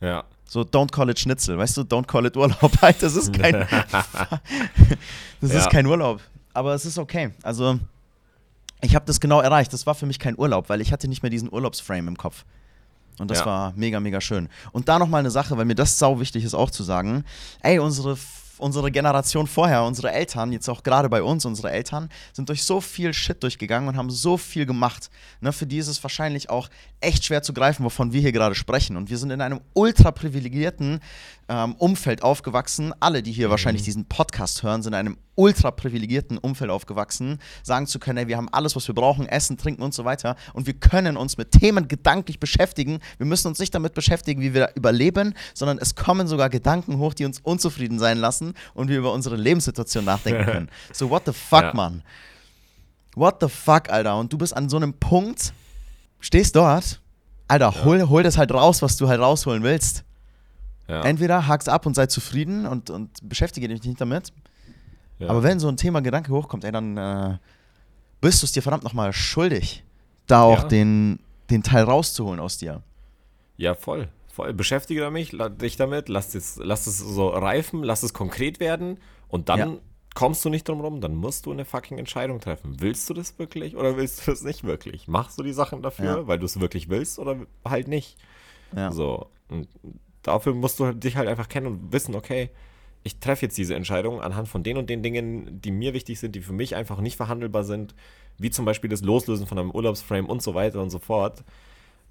Ja. 0.00 0.24
So, 0.48 0.62
don't 0.62 0.90
call 0.90 1.08
it 1.10 1.18
Schnitzel, 1.18 1.56
weißt 1.58 1.76
du? 1.76 1.80
Don't 1.82 2.06
call 2.06 2.26
it 2.26 2.36
Urlaub. 2.36 2.72
Halt, 2.82 3.02
das 3.02 3.14
ist 3.16 3.32
kein, 3.32 3.52
das 5.40 5.52
Ja. 5.52 5.58
ist 5.60 5.70
kein 5.70 5.86
Urlaub. 5.86 6.20
Aber 6.52 6.74
es 6.74 6.84
ist 6.84 6.98
okay. 6.98 7.30
Also, 7.42 7.78
ich 8.82 8.94
habe 8.94 9.06
das 9.06 9.18
genau 9.20 9.40
erreicht. 9.40 9.72
Das 9.72 9.86
war 9.86 9.94
für 9.94 10.04
mich 10.06 10.18
kein 10.18 10.38
Urlaub, 10.38 10.68
weil 10.68 10.80
ich 10.82 10.92
hatte 10.92 11.08
nicht 11.08 11.22
mehr 11.22 11.30
diesen 11.30 11.50
Urlaubsframe 11.50 12.08
im 12.08 12.18
Kopf. 12.18 12.44
Und 13.22 13.30
das 13.30 13.38
Ja. 13.38 13.46
war 13.46 13.72
mega, 13.76 14.00
mega 14.00 14.20
schön. 14.20 14.48
Und 14.72 14.88
da 14.88 14.98
nochmal 14.98 15.20
eine 15.20 15.30
Sache, 15.30 15.56
weil 15.56 15.64
mir 15.64 15.76
das 15.76 15.96
sau 15.98 16.18
wichtig 16.18 16.42
ist 16.44 16.54
auch 16.54 16.70
zu 16.70 16.82
sagen, 16.82 17.24
ey, 17.60 17.78
unsere, 17.78 18.18
unsere 18.62 18.90
Generation 18.90 19.46
vorher, 19.46 19.84
unsere 19.84 20.12
Eltern, 20.12 20.52
jetzt 20.52 20.68
auch 20.68 20.82
gerade 20.82 21.08
bei 21.08 21.22
uns, 21.22 21.44
unsere 21.44 21.70
Eltern, 21.70 22.08
sind 22.32 22.48
durch 22.48 22.62
so 22.62 22.80
viel 22.80 23.12
Shit 23.12 23.42
durchgegangen 23.42 23.88
und 23.88 23.96
haben 23.96 24.10
so 24.10 24.36
viel 24.36 24.64
gemacht. 24.64 25.10
Ne, 25.40 25.52
für 25.52 25.66
die 25.66 25.78
ist 25.78 25.88
es 25.88 26.02
wahrscheinlich 26.02 26.48
auch 26.48 26.68
echt 27.00 27.24
schwer 27.24 27.42
zu 27.42 27.52
greifen, 27.52 27.84
wovon 27.84 28.12
wir 28.12 28.20
hier 28.20 28.32
gerade 28.32 28.54
sprechen. 28.54 28.96
Und 28.96 29.10
wir 29.10 29.18
sind 29.18 29.30
in 29.30 29.40
einem 29.40 29.60
ultra 29.74 30.12
privilegierten 30.12 31.00
ähm, 31.48 31.74
Umfeld 31.74 32.22
aufgewachsen. 32.22 32.94
Alle, 33.00 33.22
die 33.22 33.32
hier 33.32 33.50
wahrscheinlich 33.50 33.82
diesen 33.82 34.06
Podcast 34.06 34.62
hören, 34.62 34.82
sind 34.82 34.92
in 34.92 34.98
einem 34.98 35.18
ultra 35.34 35.70
privilegierten 35.70 36.38
Umfeld 36.38 36.70
aufgewachsen, 36.70 37.38
sagen 37.62 37.86
zu 37.86 37.98
können, 37.98 38.18
ey, 38.18 38.28
wir 38.28 38.36
haben 38.36 38.48
alles, 38.50 38.76
was 38.76 38.86
wir 38.86 38.94
brauchen, 38.94 39.26
essen, 39.26 39.56
trinken 39.56 39.82
und 39.82 39.94
so 39.94 40.04
weiter. 40.04 40.36
Und 40.52 40.66
wir 40.66 40.74
können 40.74 41.16
uns 41.16 41.38
mit 41.38 41.52
Themen 41.52 41.88
gedanklich 41.88 42.38
beschäftigen. 42.38 43.00
Wir 43.16 43.26
müssen 43.26 43.48
uns 43.48 43.58
nicht 43.58 43.74
damit 43.74 43.94
beschäftigen, 43.94 44.40
wie 44.42 44.54
wir 44.54 44.70
überleben, 44.74 45.34
sondern 45.54 45.78
es 45.78 45.94
kommen 45.94 46.26
sogar 46.26 46.50
Gedanken 46.50 46.98
hoch, 46.98 47.14
die 47.14 47.24
uns 47.24 47.40
unzufrieden 47.40 47.98
sein 47.98 48.18
lassen 48.18 48.51
und 48.74 48.88
wir 48.88 48.98
über 48.98 49.12
unsere 49.12 49.36
Lebenssituation 49.36 50.04
nachdenken 50.04 50.44
können. 50.50 50.68
So, 50.92 51.10
what 51.10 51.22
the 51.26 51.32
fuck, 51.32 51.62
Ja. 51.62 51.72
Mann? 51.74 52.02
What 53.14 53.36
the 53.40 53.48
fuck, 53.48 53.90
Alter? 53.90 54.18
Und 54.18 54.32
du 54.32 54.38
bist 54.38 54.56
an 54.56 54.68
so 54.68 54.76
einem 54.76 54.94
Punkt, 54.94 55.52
stehst 56.20 56.56
dort, 56.56 57.00
Alter, 57.48 57.84
hol, 57.84 58.08
hol 58.08 58.22
das 58.22 58.38
halt 58.38 58.52
raus, 58.52 58.80
was 58.80 58.96
du 58.96 59.08
halt 59.08 59.20
rausholen 59.20 59.62
willst. 59.62 60.04
Ja. 60.88 61.02
Entweder 61.02 61.46
hak's 61.46 61.68
ab 61.68 61.84
und 61.86 61.94
sei 61.94 62.06
zufrieden 62.06 62.66
und, 62.66 62.88
und 62.90 63.10
beschäftige 63.28 63.68
dich 63.68 63.82
nicht 63.84 64.00
damit. 64.00 64.32
ja. 65.18 65.28
Aber 65.28 65.42
wenn 65.42 65.60
so 65.60 65.68
ein 65.68 65.76
Thema 65.76 66.00
Gedanke 66.00 66.32
hochkommt, 66.32 66.64
ey, 66.64 66.72
dann 66.72 66.96
äh, 66.96 67.36
bist 68.20 68.42
du 68.42 68.46
es 68.46 68.52
dir 68.52 68.62
verdammt 68.62 68.84
nochmal 68.84 69.12
schuldig, 69.12 69.84
da 70.26 70.42
auch 70.42 70.62
Ja. 70.62 70.68
den, 70.68 71.18
den 71.50 71.62
Teil 71.62 71.84
rauszuholen 71.84 72.40
aus 72.40 72.56
dir. 72.58 72.82
Ja, 73.58 73.74
voll. 73.74 74.08
Beschäftige 74.54 75.10
mich, 75.10 75.36
dich 75.60 75.76
damit, 75.76 76.08
lass 76.08 76.34
es, 76.34 76.56
lass 76.62 76.86
es 76.86 76.98
so 76.98 77.28
reifen, 77.28 77.82
lass 77.82 78.02
es 78.02 78.14
konkret 78.14 78.60
werden 78.60 78.98
und 79.28 79.48
dann 79.48 79.58
Ja. 79.58 79.78
kommst 80.14 80.44
du 80.44 80.48
nicht 80.48 80.68
drum 80.68 80.80
rum, 80.80 81.00
dann 81.00 81.14
musst 81.14 81.46
du 81.46 81.52
eine 81.52 81.64
fucking 81.64 81.98
Entscheidung 81.98 82.40
treffen. 82.40 82.76
Willst 82.80 83.08
du 83.10 83.14
das 83.14 83.38
wirklich 83.38 83.76
oder 83.76 83.96
willst 83.96 84.26
du 84.26 84.30
das 84.30 84.42
nicht 84.42 84.64
wirklich? 84.64 85.08
Machst 85.08 85.38
du 85.38 85.42
die 85.42 85.52
Sachen 85.52 85.82
dafür, 85.82 86.04
Ja. 86.18 86.26
weil 86.26 86.38
du 86.38 86.46
es 86.46 86.60
wirklich 86.60 86.88
willst 86.88 87.18
oder 87.18 87.36
halt 87.64 87.88
nicht? 87.88 88.16
Ja. 88.74 88.90
So. 88.90 89.26
Und 89.48 89.68
dafür 90.22 90.54
musst 90.54 90.78
du 90.80 90.92
dich 90.92 91.16
halt 91.16 91.28
einfach 91.28 91.48
kennen 91.48 91.66
und 91.66 91.92
wissen, 91.92 92.14
okay, 92.14 92.50
ich 93.04 93.18
treffe 93.18 93.46
jetzt 93.46 93.58
diese 93.58 93.74
Entscheidung 93.74 94.20
anhand 94.22 94.48
von 94.48 94.62
den 94.62 94.76
und 94.76 94.88
den 94.88 95.02
Dingen, 95.02 95.60
die 95.60 95.72
mir 95.72 95.92
wichtig 95.92 96.20
sind, 96.20 96.34
die 96.36 96.40
für 96.40 96.52
mich 96.52 96.76
einfach 96.76 97.00
nicht 97.00 97.16
verhandelbar 97.16 97.64
sind, 97.64 97.94
wie 98.38 98.50
zum 98.50 98.64
Beispiel 98.64 98.88
das 98.88 99.02
Loslösen 99.02 99.46
von 99.46 99.58
einem 99.58 99.72
Urlaubsframe 99.72 100.26
und 100.26 100.40
so 100.40 100.54
weiter 100.54 100.80
und 100.80 100.90
so 100.90 101.00
fort. 101.00 101.42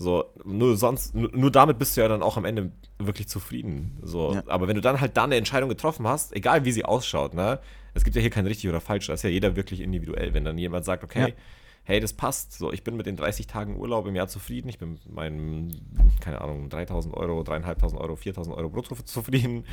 So, 0.02 0.26
nur 0.44 0.76
sonst, 0.78 1.14
nur, 1.14 1.52
damit 1.52 1.78
bist 1.78 1.96
du 1.96 2.02
ja 2.02 2.08
dann 2.08 2.24
auch 2.24 2.36
am 2.36 2.46
Ende 2.46 2.72
wirklich 2.98 3.28
zufrieden. 3.28 4.00
So, 4.02 4.34
Ja. 4.34 4.44
aber 4.48 4.68
wenn 4.68 4.76
du 4.76 4.82
dann 4.82 5.00
halt 5.00 5.16
da 5.16 5.26
eine 5.26 5.36
Entscheidung 5.36 5.70
getroffen 5.70 6.08
hast, 6.08 6.36
egal 6.36 6.66
wie 6.66 6.72
sie 6.72 6.84
ausschaut, 6.86 7.34
ne, 7.36 7.60
es 7.94 8.04
gibt 8.04 8.16
ja 8.16 8.22
hier 8.22 8.32
kein 8.32 8.48
richtig 8.48 8.68
oder 8.70 8.82
falsch, 8.82 9.08
da 9.08 9.14
ist 9.14 9.24
ja 9.24 9.30
jeder 9.30 9.56
wirklich 9.56 9.80
individuell. 9.80 10.34
Wenn 10.34 10.44
dann 10.44 10.58
jemand 10.58 10.86
sagt, 10.86 11.04
okay, 11.04 11.30
Ja. 11.30 11.36
hey, 11.84 12.00
das 12.00 12.14
passt, 12.14 12.54
so, 12.58 12.72
ich 12.74 12.84
bin 12.84 12.96
mit 12.98 13.06
den 13.06 13.16
30 13.16 13.46
Tagen 13.48 13.78
Urlaub 13.78 14.08
im 14.08 14.16
Jahr 14.16 14.28
zufrieden, 14.28 14.70
ich 14.70 14.80
bin 14.80 14.94
mit 14.94 15.12
meinen, 15.12 16.16
keine 16.20 16.42
Ahnung, 16.42 16.70
3000 16.70 17.14
Euro, 17.16 17.44
3500 17.44 18.02
Euro, 18.02 18.16
4000 18.16 18.56
Euro 18.58 18.70
brutto 18.70 18.96
zufrieden, 19.06 19.66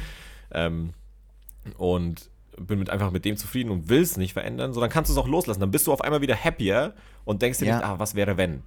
ähm, 0.53 0.93
und 1.77 2.31
bin 2.59 2.79
mit, 2.81 2.91
einfach 2.91 3.13
mit 3.13 3.25
dem 3.25 3.37
zufrieden 3.37 3.71
und 3.71 3.89
will 3.89 4.01
es 4.03 4.17
nicht 4.17 4.33
verändern, 4.33 4.73
so 4.73 4.81
dann 4.81 4.91
kannst 4.91 5.09
du 5.11 5.13
es 5.13 5.19
auch 5.19 5.29
loslassen. 5.29 5.61
Dann 5.61 5.71
bist 5.71 5.87
du 5.87 5.93
auf 5.93 6.01
einmal 6.03 6.21
wieder 6.21 6.37
happier 6.37 6.95
und 7.25 7.41
denkst 7.43 7.61
dir 7.61 7.67
Ja. 7.67 7.77
nicht, 7.77 7.85
ah, 7.87 7.99
was 7.99 8.15
wäre 8.15 8.37
wenn? 8.37 8.63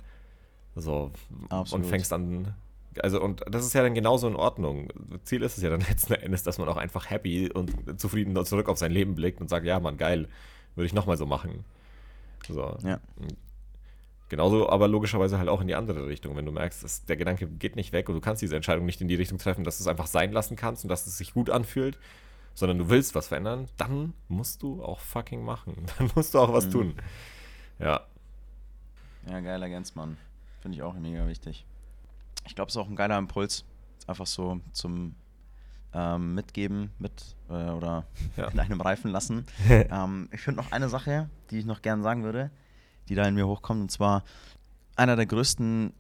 So, 0.75 1.12
Absolut. 1.49 1.84
und 1.86 1.89
fängst 1.89 2.13
an. 2.13 2.53
Also, 2.99 3.21
und 3.21 3.43
das 3.49 3.65
ist 3.65 3.73
ja 3.73 3.84
dann 3.84 3.93
genauso 3.93 4.27
in 4.27 4.36
Ordnung. 4.36 4.89
Ziel 5.23 5.43
ist 5.43 5.57
es 5.57 5.63
ja 5.63 5.69
dann 5.69 5.81
letzten 5.89 6.13
Endes, 6.13 6.43
dass 6.43 6.57
man 6.57 6.67
auch 6.69 6.77
einfach 6.77 7.10
happy 7.10 7.49
und 7.51 7.99
zufrieden 7.99 8.36
zurück 8.45 8.69
auf 8.69 8.77
sein 8.77 8.91
Leben 8.91 9.15
blickt 9.15 9.41
und 9.41 9.49
sagt, 9.49 9.65
ja, 9.65 9.79
Mann, 9.79 9.97
geil, 9.97 10.27
würde 10.75 10.86
ich 10.86 10.93
nochmal 10.93 11.17
so 11.17 11.25
machen. 11.25 11.63
So. 12.47 12.77
Ja. 12.84 12.99
Genauso 14.29 14.69
aber 14.69 14.88
logischerweise 14.88 15.38
halt 15.38 15.49
auch 15.49 15.60
in 15.60 15.67
die 15.67 15.75
andere 15.75 16.07
Richtung, 16.07 16.38
wenn 16.38 16.45
du 16.45 16.53
merkst, 16.53 16.84
dass 16.84 17.03
der 17.05 17.17
Gedanke 17.17 17.47
geht 17.47 17.75
nicht 17.75 17.91
weg 17.91 18.07
und 18.07 18.15
du 18.15 18.21
kannst 18.21 18.41
diese 18.41 18.55
Entscheidung 18.55 18.86
nicht 18.86 19.01
in 19.01 19.10
die 19.10 19.15
Richtung 19.15 19.38
treffen, 19.38 19.65
dass 19.65 19.77
du 19.77 19.84
es 19.84 19.88
einfach 19.88 20.07
sein 20.07 20.31
lassen 20.31 20.55
kannst 20.55 20.86
und 20.86 20.89
dass 20.89 21.05
es 21.05 21.17
sich 21.17 21.34
gut 21.34 21.49
anfühlt, 21.49 21.97
sondern 22.53 22.77
du 22.77 22.89
willst 22.89 23.13
was 23.13 23.27
verändern, 23.27 23.67
dann 23.75 24.13
musst 24.29 24.63
du 24.63 24.81
auch 24.84 24.99
fucking 25.01 25.43
machen. 25.43 25.73
Dann 25.97 26.10
musst 26.15 26.34
du 26.34 26.39
auch 26.39 26.53
was 26.53 26.65
Mhm. 26.67 26.71
tun. 26.71 26.95
Ja. 27.79 28.01
Ja, 29.29 29.39
geiler 29.41 29.67
Gänzmann. 29.69 30.17
Finde 30.62 30.78
ich 30.78 30.84
auch 30.84 30.93
mega 30.93 31.28
wichtig. 31.28 31.65
Ich 32.45 32.56
glaube, 32.56 32.69
es 32.69 32.76
ist 32.76 32.82
auch 32.82 32.88
ein 32.88 32.95
geiler 32.95 33.17
Impuls. 33.17 33.65
Einfach 34.08 34.28
so 34.28 34.60
zum 34.71 35.15
ähm, 35.93 36.36
Mitgeben 36.36 36.91
mit 37.00 37.36
äh, 37.50 37.54
oder 37.71 38.06
Ja. 38.38 38.47
in 38.50 38.60
einem 38.60 38.82
Reifen 38.82 39.12
lassen. 39.12 39.45
ähm, 39.69 40.30
ich 40.32 40.41
finde 40.41 40.62
noch 40.62 40.71
eine 40.71 40.89
Sache, 40.89 41.30
die 41.50 41.60
ich 41.60 41.65
noch 41.65 41.82
gern 41.82 42.04
sagen 42.04 42.24
würde, 42.24 42.52
die 43.10 43.15
da 43.15 43.28
in 43.28 43.36
mir 43.36 43.47
hochkommt. 43.47 43.82
Und 43.82 43.91
zwar, 43.91 44.24
einer 44.95 45.15
der 45.15 45.26
größten 45.26 45.93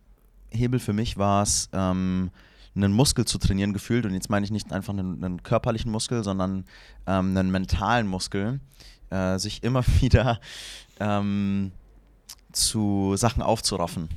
Hebel 0.51 0.79
für 0.79 0.93
mich 0.93 1.17
war 1.17 1.43
es, 1.43 1.69
ähm, 1.73 2.31
einen 2.75 2.93
Muskel 2.93 3.25
zu 3.25 3.37
trainieren 3.37 3.73
gefühlt. 3.73 4.05
Und 4.05 4.13
jetzt 4.13 4.29
meine 4.29 4.45
ich 4.45 4.51
nicht 4.51 4.71
einfach 4.71 4.93
einen, 4.93 5.23
einen 5.23 5.43
körperlichen 5.43 5.91
Muskel, 5.91 6.23
sondern 6.23 6.65
ähm, 7.07 7.35
einen 7.37 7.51
mentalen 7.51 8.07
Muskel. 8.07 8.59
Äh, 9.09 9.39
sich 9.39 9.61
immer 9.63 9.85
wieder 9.99 10.39
ähm, 10.99 11.71
zu 12.53 13.15
Sachen 13.17 13.41
aufzuraffen. 13.41 14.09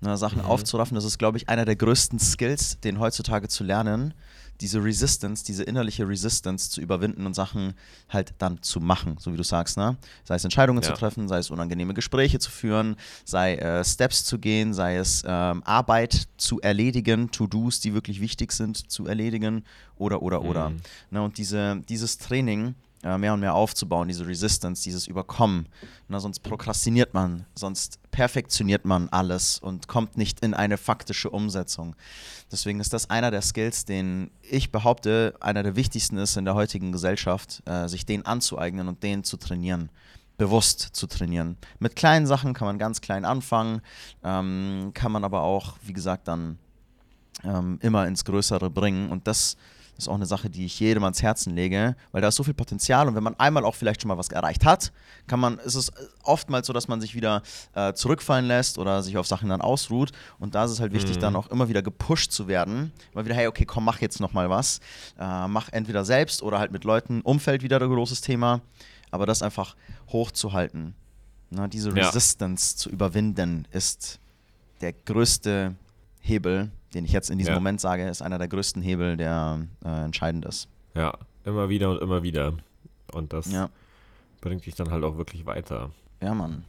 Ne, 0.00 0.16
Sachen 0.16 0.38
Mhm. 0.38 0.44
aufzuraffen, 0.44 0.94
das 0.94 1.04
ist, 1.04 1.18
glaube 1.18 1.38
ich, 1.38 1.48
einer 1.48 1.64
der 1.64 1.74
größten 1.74 2.20
Skills, 2.20 2.78
den 2.80 3.00
heutzutage 3.00 3.48
zu 3.48 3.64
lernen, 3.64 4.14
diese 4.60 4.82
Resistance, 4.82 5.44
diese 5.44 5.62
innerliche 5.64 6.08
Resistance 6.08 6.70
zu 6.70 6.80
überwinden 6.80 7.26
und 7.26 7.34
Sachen 7.34 7.74
halt 8.08 8.32
dann 8.38 8.62
zu 8.62 8.80
machen, 8.80 9.16
so 9.18 9.32
wie 9.32 9.36
du 9.36 9.42
sagst, 9.44 9.76
ne? 9.76 9.96
Sei 10.24 10.34
es 10.36 10.44
Entscheidungen 10.44 10.82
zu 10.82 10.90
Ja. 10.90 10.96
treffen, 10.96 11.28
sei 11.28 11.38
es 11.38 11.50
unangenehme 11.50 11.94
Gespräche 11.94 12.38
zu 12.40 12.50
führen, 12.50 12.96
sei 13.24 13.54
äh, 13.56 13.84
Steps 13.84 14.24
zu 14.24 14.38
gehen, 14.38 14.74
sei 14.74 14.96
es 14.96 15.22
ähm, 15.26 15.62
Arbeit 15.64 16.28
zu 16.38 16.60
erledigen, 16.60 17.30
To-Dos, 17.30 17.80
die 17.80 17.94
wirklich 17.94 18.20
wichtig 18.20 18.52
sind, 18.52 18.90
zu 18.90 19.06
erledigen 19.06 19.64
oder, 19.96 20.22
oder, 20.22 20.42
oder. 20.42 20.70
Mhm. 20.70 20.76
Ne, 21.10 21.22
und 21.22 21.38
diese, 21.38 21.82
dieses 21.88 22.18
Training 22.18 22.74
mehr 23.02 23.32
und 23.34 23.40
mehr 23.40 23.54
aufzubauen, 23.54 24.08
diese 24.08 24.26
Resistance, 24.26 24.82
dieses 24.82 25.06
Überkommen. 25.06 25.68
Na, 26.08 26.18
sonst 26.18 26.40
prokrastiniert 26.40 27.14
man, 27.14 27.46
sonst 27.54 28.00
perfektioniert 28.10 28.84
man 28.84 29.08
alles 29.10 29.58
und 29.58 29.86
kommt 29.86 30.16
nicht 30.16 30.40
in 30.40 30.54
eine 30.54 30.76
faktische 30.76 31.30
Umsetzung. 31.30 31.94
Deswegen 32.50 32.80
ist 32.80 32.92
das 32.92 33.10
einer 33.10 33.30
der 33.30 33.42
Skills, 33.42 33.84
den 33.84 34.30
ich 34.42 34.72
behaupte, 34.72 35.34
einer 35.40 35.62
der 35.62 35.76
wichtigsten 35.76 36.18
ist 36.18 36.36
in 36.36 36.44
der 36.44 36.54
heutigen 36.54 36.90
Gesellschaft, 36.90 37.62
äh, 37.66 37.86
sich 37.88 38.04
den 38.04 38.26
anzueignen 38.26 38.88
und 38.88 39.02
den 39.02 39.22
zu 39.22 39.36
trainieren. 39.36 39.90
Bewusst 40.36 40.80
zu 40.80 41.06
trainieren. 41.06 41.56
Mit 41.80 41.96
kleinen 41.96 42.26
Sachen 42.26 42.54
kann 42.54 42.66
man 42.66 42.78
ganz 42.78 43.00
klein 43.00 43.24
anfangen, 43.24 43.80
ähm, 44.22 44.92
kann 44.94 45.12
man 45.12 45.24
aber 45.24 45.42
auch, 45.42 45.76
wie 45.82 45.92
gesagt, 45.92 46.28
dann 46.28 46.58
ähm, 47.44 47.78
immer 47.82 48.06
ins 48.06 48.24
Größere 48.24 48.70
bringen. 48.70 49.10
Und 49.10 49.26
das 49.26 49.56
Das 49.98 50.04
ist 50.04 50.08
auch 50.10 50.14
eine 50.14 50.26
Sache, 50.26 50.48
die 50.48 50.64
ich 50.64 50.78
jedem 50.78 51.02
ans 51.02 51.22
Herzen 51.22 51.56
lege, 51.56 51.96
weil 52.12 52.22
da 52.22 52.28
ist 52.28 52.36
so 52.36 52.44
viel 52.44 52.54
Potenzial 52.54 53.08
und 53.08 53.16
wenn 53.16 53.22
man 53.24 53.34
einmal 53.40 53.64
auch 53.64 53.74
vielleicht 53.74 54.00
schon 54.00 54.08
mal 54.08 54.16
was 54.16 54.28
erreicht 54.28 54.64
hat, 54.64 54.92
kann 55.26 55.40
man, 55.40 55.58
ist 55.58 55.74
es 55.74 55.90
oftmals 56.22 56.68
so, 56.68 56.72
dass 56.72 56.86
man 56.86 57.00
sich 57.00 57.16
wieder 57.16 57.42
äh, 57.74 57.92
zurückfallen 57.94 58.46
lässt 58.46 58.78
oder 58.78 59.02
sich 59.02 59.18
auf 59.18 59.26
Sachen 59.26 59.48
dann 59.48 59.60
ausruht 59.60 60.12
und 60.38 60.54
da 60.54 60.64
ist 60.66 60.70
es 60.70 60.78
halt 60.78 60.92
wichtig, 60.92 61.16
Mhm. 61.16 61.20
dann 61.20 61.34
auch 61.36 61.48
immer 61.48 61.68
wieder 61.68 61.82
gepusht 61.82 62.30
zu 62.30 62.46
werden. 62.46 62.92
Immer 63.12 63.24
wieder, 63.24 63.34
hey, 63.34 63.48
okay, 63.48 63.64
komm, 63.66 63.84
mach 63.84 64.00
jetzt 64.00 64.20
nochmal 64.20 64.48
was. 64.48 64.78
Äh, 65.18 65.48
mach 65.48 65.68
entweder 65.72 66.04
selbst 66.04 66.42
oder 66.44 66.60
halt 66.60 66.70
mit 66.70 66.84
Leuten. 66.84 67.20
Umfeld 67.22 67.64
wieder 67.64 67.82
ein 67.82 67.88
großes 67.90 68.20
Thema, 68.20 68.60
aber 69.10 69.26
das 69.26 69.42
einfach 69.42 69.74
hochzuhalten. 70.12 70.94
Na, 71.50 71.66
diese 71.66 71.88
Ja. 71.90 72.06
Resistance 72.06 72.76
zu 72.76 72.88
überwinden 72.88 73.66
ist 73.72 74.20
der 74.80 74.92
größte 74.92 75.74
Hebel, 76.20 76.70
den 76.94 77.04
ich 77.04 77.12
jetzt 77.12 77.30
in 77.30 77.38
diesem 77.38 77.52
Ja. 77.54 77.58
Moment 77.60 77.80
sage, 77.80 78.06
ist 78.08 78.22
einer 78.22 78.38
der 78.38 78.48
größten 78.48 78.82
Hebel, 78.82 79.16
der 79.16 79.60
äh, 79.84 80.04
entscheidend 80.04 80.44
ist. 80.44 80.68
Ja, 80.94 81.12
immer 81.44 81.68
wieder 81.68 81.90
und 81.90 82.00
immer 82.02 82.22
wieder. 82.22 82.54
Und 83.12 83.32
das 83.32 83.50
Ja, 83.50 83.68
bringt 84.40 84.64
dich 84.66 84.74
dann 84.74 84.90
halt 84.90 85.04
auch 85.04 85.16
wirklich 85.16 85.44
weiter. 85.46 85.90
ja, 86.22 86.34
Mann. 86.34 86.64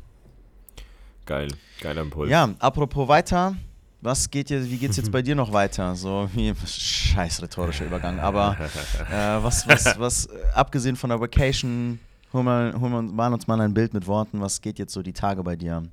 Geil, 1.26 1.50
geiler 1.82 2.02
Impuls. 2.02 2.30
Ja, 2.30 2.50
apropos 2.60 3.08
weiter, 3.08 3.56
was 4.02 4.30
geht 4.32 4.50
jetzt, 4.50 4.70
wie 4.72 4.78
geht's 4.78 4.98
jetzt 4.98 5.12
bei 5.12 5.22
dir 5.22 5.36
noch 5.36 5.54
weiter? 5.54 5.96
So 5.96 6.28
wie 6.34 6.54
scheiß 6.66 7.42
rhetorischer 7.44 7.86
Übergang, 7.86 8.20
aber 8.20 8.58
äh, 9.12 9.44
was, 9.44 9.68
was, 9.68 10.00
was, 10.00 10.26
äh, 10.26 10.30
abgesehen 10.56 10.96
von 10.96 11.10
der 11.12 11.20
Vacation, 11.22 12.00
hol 12.34 12.42
mal, 12.44 12.74
hol 12.80 12.90
mal, 12.90 13.04
mal 13.04 13.32
uns 13.34 13.46
mal 13.48 13.62
ein 13.62 13.74
Bild 13.74 13.94
mit 13.94 14.08
Worten, 14.08 14.42
was 14.42 14.60
geht 14.62 14.80
jetzt 14.80 14.94
so 14.94 15.04
die 15.04 15.14
Tage 15.14 15.44
bei 15.44 15.56
dir 15.56 15.84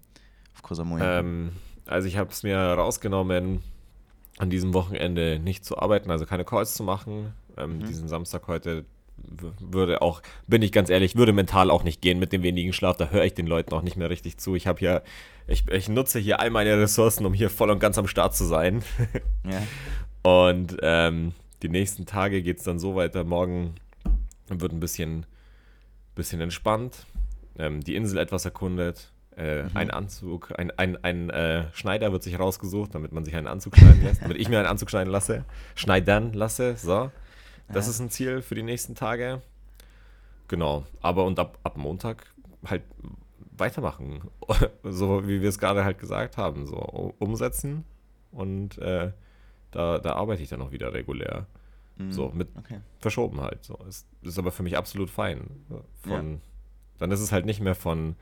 auf 0.54 0.62
Koh 0.62 0.74
Samui? 0.74 1.00
Ähm, 1.02 1.52
also 1.84 2.08
ich 2.08 2.16
habe 2.16 2.30
es 2.30 2.42
mir 2.42 2.56
rausgenommen, 2.58 3.62
an 4.38 4.50
diesem 4.50 4.74
Wochenende 4.74 5.38
nicht 5.38 5.64
zu 5.64 5.78
arbeiten, 5.78 6.10
also 6.10 6.26
keine 6.26 6.44
Calls 6.44 6.74
zu 6.74 6.82
machen. 6.82 7.32
Ähm, 7.56 7.78
Mhm. 7.78 7.86
Diesen 7.86 8.08
Samstag 8.08 8.48
heute 8.48 8.84
würde 9.60 10.02
auch, 10.02 10.20
bin 10.46 10.60
ich 10.62 10.72
ganz 10.72 10.90
ehrlich, 10.90 11.16
würde 11.16 11.32
mental 11.32 11.70
auch 11.70 11.84
nicht 11.84 12.02
gehen 12.02 12.18
mit 12.18 12.32
dem 12.32 12.42
wenigen 12.42 12.72
Schlaf. 12.74 12.96
Da 12.98 13.08
höre 13.08 13.24
ich 13.24 13.34
den 13.34 13.46
Leuten 13.46 13.72
auch 13.74 13.82
nicht 13.82 13.96
mehr 13.96 14.10
richtig 14.10 14.36
zu. 14.38 14.54
Ich 14.54 14.66
habe 14.66 14.78
hier, 14.78 15.02
ich, 15.46 15.66
ich 15.70 15.88
nutze 15.88 16.18
hier 16.18 16.38
all 16.38 16.50
meine 16.50 16.78
Ressourcen, 16.78 17.24
um 17.24 17.32
hier 17.32 17.48
voll 17.48 17.70
und 17.70 17.78
ganz 17.78 17.96
am 17.96 18.06
Start 18.06 18.36
zu 18.36 18.44
sein. 18.44 18.82
ja. 19.44 19.62
Und 20.22 20.76
ähm, 20.82 21.32
die 21.62 21.70
nächsten 21.70 22.04
Tage 22.04 22.42
geht 22.42 22.58
es 22.58 22.64
dann 22.64 22.78
so 22.78 22.94
weiter. 22.94 23.24
Morgen 23.24 23.74
wird 24.48 24.72
ein 24.72 24.80
bisschen, 24.80 25.24
bisschen 26.14 26.40
entspannt. 26.40 27.06
Ähm, 27.58 27.82
die 27.82 27.96
Insel 27.96 28.18
etwas 28.18 28.44
erkundet. 28.44 29.10
Äh, 29.36 29.64
Mhm. 29.64 29.70
Ein 29.74 29.90
Anzug, 29.90 30.52
ein, 30.58 30.70
ein, 30.78 31.02
ein 31.04 31.28
äh, 31.30 31.64
Schneider 31.74 32.10
wird 32.12 32.22
sich 32.22 32.38
rausgesucht, 32.38 32.94
damit 32.94 33.12
man 33.12 33.24
sich 33.24 33.36
einen 33.36 33.46
Anzug 33.46 33.76
schneiden 33.76 34.02
lässt, 34.02 34.22
damit 34.22 34.38
ich 34.38 34.48
mir 34.48 34.58
einen 34.58 34.66
Anzug 34.68 34.88
schneiden 34.90 35.10
lasse, 35.12 35.44
schneidern 35.74 36.32
lasse. 36.32 36.76
So, 36.76 37.10
das 37.68 37.84
Ja. 37.86 37.90
ist 37.90 38.00
ein 38.00 38.08
Ziel 38.10 38.40
für 38.40 38.54
die 38.54 38.62
nächsten 38.62 38.94
Tage. 38.94 39.42
Genau, 40.48 40.84
aber 41.02 41.24
und 41.24 41.38
ab, 41.38 41.58
ab 41.64 41.76
Montag 41.76 42.26
halt 42.66 42.82
weitermachen, 43.58 44.22
so 44.82 45.26
wie 45.28 45.42
wir 45.42 45.48
es 45.48 45.58
gerade 45.58 45.84
halt 45.84 45.98
gesagt 45.98 46.36
haben, 46.36 46.66
so 46.66 47.14
umsetzen 47.18 47.84
und 48.32 48.78
äh, 48.78 49.12
da, 49.70 49.98
da 49.98 50.12
arbeite 50.14 50.42
ich 50.42 50.48
dann 50.48 50.62
auch 50.62 50.70
wieder 50.70 50.92
regulär. 50.94 51.46
Mhm. 51.96 52.12
So, 52.12 52.30
mit 52.34 52.48
Okay. 52.56 52.80
verschoben 53.00 53.40
halt. 53.40 53.64
So. 53.64 53.74
Ist, 53.88 54.06
ist 54.22 54.38
aber 54.38 54.52
für 54.52 54.62
mich 54.62 54.76
absolut 54.78 55.10
fein. 55.10 55.40
Von, 56.02 56.40
Dann 56.98 57.10
ist 57.10 57.20
es 57.20 57.32
halt 57.32 57.44
nicht 57.46 57.60
mehr 57.60 57.74
von, 57.74 58.16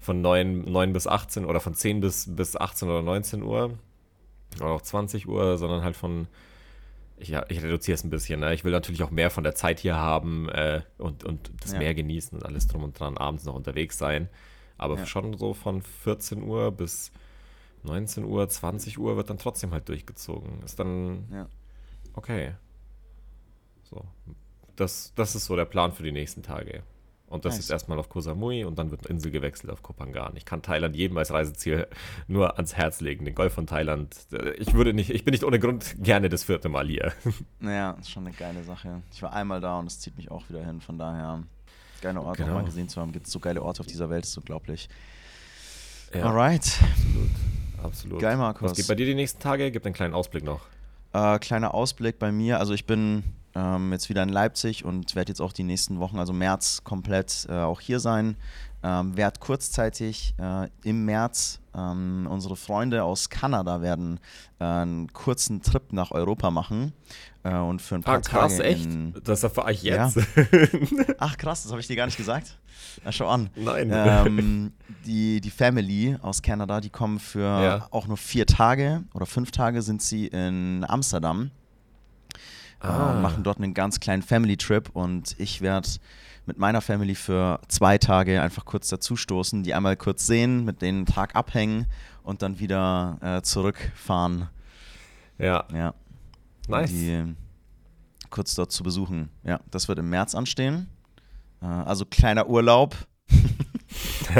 von 0.00 0.20
9, 0.20 0.62
9 0.62 0.92
bis 0.92 1.06
18 1.06 1.44
oder 1.44 1.60
von 1.60 1.74
10 1.74 2.00
bis, 2.00 2.34
bis 2.34 2.56
18 2.56 2.88
oder 2.88 3.02
19 3.02 3.42
Uhr 3.42 3.78
oder 4.60 4.70
auch 4.70 4.82
20 4.82 5.28
Uhr, 5.28 5.58
sondern 5.58 5.82
halt 5.82 5.96
von, 5.96 6.28
ich, 7.16 7.28
ja, 7.28 7.44
ich 7.48 7.62
reduziere 7.62 7.94
es 7.96 8.04
ein 8.04 8.10
bisschen. 8.10 8.40
Ne? 8.40 8.54
Ich 8.54 8.64
will 8.64 8.72
natürlich 8.72 9.02
auch 9.02 9.10
mehr 9.10 9.30
von 9.30 9.44
der 9.44 9.54
Zeit 9.54 9.80
hier 9.80 9.96
haben 9.96 10.48
äh, 10.48 10.82
und, 10.98 11.24
und 11.24 11.50
das 11.60 11.72
Ja. 11.72 11.78
Meer 11.78 11.94
genießen 11.94 12.38
und 12.38 12.44
alles 12.46 12.66
drum 12.66 12.84
und 12.84 12.98
dran, 12.98 13.16
abends 13.18 13.44
noch 13.44 13.54
unterwegs 13.54 13.98
sein. 13.98 14.28
Aber 14.78 14.96
Ja. 14.96 15.06
schon 15.06 15.36
so 15.36 15.54
von 15.54 15.82
14 15.82 16.42
Uhr 16.42 16.70
bis 16.70 17.10
19 17.82 18.24
Uhr, 18.24 18.48
20 18.48 18.98
Uhr 18.98 19.16
wird 19.16 19.30
dann 19.30 19.38
trotzdem 19.38 19.72
halt 19.72 19.88
durchgezogen. 19.88 20.62
Ist 20.64 20.78
dann 20.78 21.26
Ja. 21.32 21.48
okay. 22.14 22.54
So. 23.82 24.04
Das, 24.76 25.12
das 25.16 25.34
ist 25.34 25.46
so 25.46 25.56
der 25.56 25.64
Plan 25.64 25.92
für 25.92 26.02
die 26.04 26.12
nächsten 26.12 26.42
Tage. 26.42 26.82
Und 27.28 27.44
das 27.44 27.54
Nice. 27.54 27.64
ist 27.64 27.70
erstmal 27.70 27.98
auf 27.98 28.08
Koh 28.08 28.20
Samui 28.20 28.64
und 28.64 28.78
dann 28.78 28.90
wird 28.90 29.06
Insel 29.06 29.30
gewechselt 29.30 29.70
auf 29.70 29.82
Koh 29.82 29.92
Phangan. 29.92 30.34
Ich 30.36 30.44
kann 30.44 30.62
Thailand 30.62 30.96
jedem 30.96 31.16
als 31.18 31.30
Reiseziel 31.32 31.86
nur 32.26 32.56
ans 32.56 32.74
Herz 32.74 33.00
legen. 33.00 33.24
Den 33.24 33.34
Golf 33.34 33.52
von 33.52 33.66
Thailand. 33.66 34.16
Ich 34.58 34.72
würde 34.74 34.94
nicht, 34.94 35.10
ich 35.10 35.24
bin 35.24 35.32
nicht 35.32 35.44
ohne 35.44 35.58
Grund 35.58 35.96
gerne 35.98 36.28
das 36.28 36.44
vierte 36.44 36.68
Mal 36.68 36.86
hier. 36.86 37.12
Naja, 37.60 37.92
ist 38.00 38.10
schon 38.10 38.26
eine 38.26 38.34
geile 38.34 38.62
Sache. 38.64 39.02
Ich 39.12 39.22
war 39.22 39.32
einmal 39.32 39.60
da 39.60 39.78
und 39.78 39.86
es 39.86 40.00
zieht 40.00 40.16
mich 40.16 40.30
auch 40.30 40.48
wieder 40.48 40.64
hin. 40.64 40.80
Von 40.80 40.96
daher, 40.98 41.42
geile 42.00 42.20
Orte 42.22 42.42
Genau. 42.42 42.54
auch 42.56 42.60
mal 42.60 42.64
gesehen 42.64 42.88
zu 42.88 43.00
haben. 43.00 43.12
Gibt 43.12 43.26
so 43.26 43.38
geile 43.40 43.62
Orte 43.62 43.80
auf 43.80 43.86
dieser 43.86 44.08
Welt, 44.10 44.24
ist 44.24 44.36
unglaublich. 44.38 44.88
Ja, 46.14 46.24
Alright. 46.24 46.62
absolut. 46.82 47.30
Absolut. 47.82 48.20
Geil, 48.20 48.36
Markus. 48.36 48.70
Was 48.70 48.76
geht 48.76 48.88
bei 48.88 48.94
dir 48.94 49.06
die 49.06 49.14
nächsten 49.14 49.40
Tage? 49.40 49.70
Gib 49.70 49.84
einen 49.84 49.94
kleinen 49.94 50.14
Ausblick 50.14 50.42
noch. 50.44 50.62
Äh, 51.12 51.38
kleiner 51.38 51.74
Ausblick 51.74 52.18
bei 52.18 52.32
mir. 52.32 52.58
Also 52.58 52.74
ich 52.74 52.86
bin 52.86 53.22
ähm, 53.54 53.92
jetzt 53.92 54.08
wieder 54.08 54.22
in 54.22 54.28
Leipzig 54.28 54.84
und 54.84 55.14
werde 55.14 55.30
jetzt 55.30 55.40
auch 55.40 55.52
die 55.52 55.64
nächsten 55.64 55.98
Wochen, 56.00 56.18
also 56.18 56.32
März, 56.32 56.82
komplett 56.84 57.46
äh, 57.48 57.54
auch 57.54 57.80
hier 57.80 58.00
sein. 58.00 58.36
Ähm, 58.80 59.16
werde 59.16 59.40
kurzzeitig 59.40 60.34
äh, 60.38 60.68
im 60.84 61.04
März 61.04 61.58
ähm, 61.74 62.28
unsere 62.30 62.54
Freunde 62.54 63.02
aus 63.02 63.28
Kanada 63.28 63.82
werden 63.82 64.20
äh, 64.60 64.64
einen 64.64 65.12
kurzen 65.12 65.62
Trip 65.62 65.92
nach 65.92 66.12
Europa 66.12 66.52
machen 66.52 66.92
äh, 67.42 67.56
und 67.56 67.82
für 67.82 67.96
ein 67.96 68.04
paar 68.04 68.18
Ah, 68.18 68.20
krass, 68.20 68.58
Tage 68.58 68.68
echt? 68.68 68.88
Das 69.24 69.42
erfahre 69.42 69.72
ich 69.72 69.82
jetzt. 69.82 70.18
Ach 71.18 71.36
krass, 71.36 71.64
das 71.64 71.72
habe 71.72 71.80
ich 71.80 71.88
dir 71.88 71.96
gar 71.96 72.06
nicht 72.06 72.18
gesagt. 72.18 72.56
Na, 73.04 73.10
schau 73.10 73.28
an. 73.28 73.50
Nein. 73.56 73.90
Ähm, 73.92 74.72
die, 75.04 75.40
die 75.40 75.50
Family 75.50 76.16
aus 76.22 76.40
Kanada, 76.40 76.80
die 76.80 76.90
kommen 76.90 77.18
für 77.18 77.40
Ja. 77.40 77.88
auch 77.90 78.06
nur 78.06 78.16
vier 78.16 78.46
Tage 78.46 79.02
oder 79.12 79.26
fünf 79.26 79.50
Tage 79.50 79.82
sind 79.82 80.02
sie 80.02 80.28
in 80.28 80.84
Amsterdam 80.88 81.50
Ah. 82.80 83.14
äh, 83.16 83.20
machen 83.20 83.42
dort 83.42 83.58
einen 83.58 83.74
ganz 83.74 84.00
kleinen 84.00 84.22
Family-Trip 84.22 84.90
und 84.92 85.34
ich 85.38 85.60
werde 85.60 85.88
mit 86.46 86.58
meiner 86.58 86.80
Family 86.80 87.14
für 87.14 87.60
zwei 87.68 87.98
Tage 87.98 88.40
einfach 88.40 88.64
kurz 88.64 88.88
dazustoßen, 88.88 89.62
die 89.62 89.74
einmal 89.74 89.96
kurz 89.96 90.26
sehen, 90.26 90.64
mit 90.64 90.80
denen 90.80 90.98
einen 90.98 91.06
Tag 91.06 91.34
abhängen 91.36 91.86
und 92.22 92.42
dann 92.42 92.58
wieder 92.58 93.18
äh, 93.20 93.42
zurückfahren. 93.42 94.48
ja, 95.38 95.64
Ja, 95.74 95.94
nice. 96.68 96.90
die 96.90 97.10
äh, 97.10 97.26
kurz 98.30 98.54
dort 98.54 98.72
zu 98.72 98.82
besuchen. 98.82 99.28
Ja, 99.44 99.60
das 99.70 99.88
wird 99.88 99.98
im 99.98 100.08
März 100.10 100.34
anstehen. 100.34 100.88
Äh, 101.60 101.66
also 101.66 102.04
kleiner 102.06 102.48
Urlaub. 102.48 102.96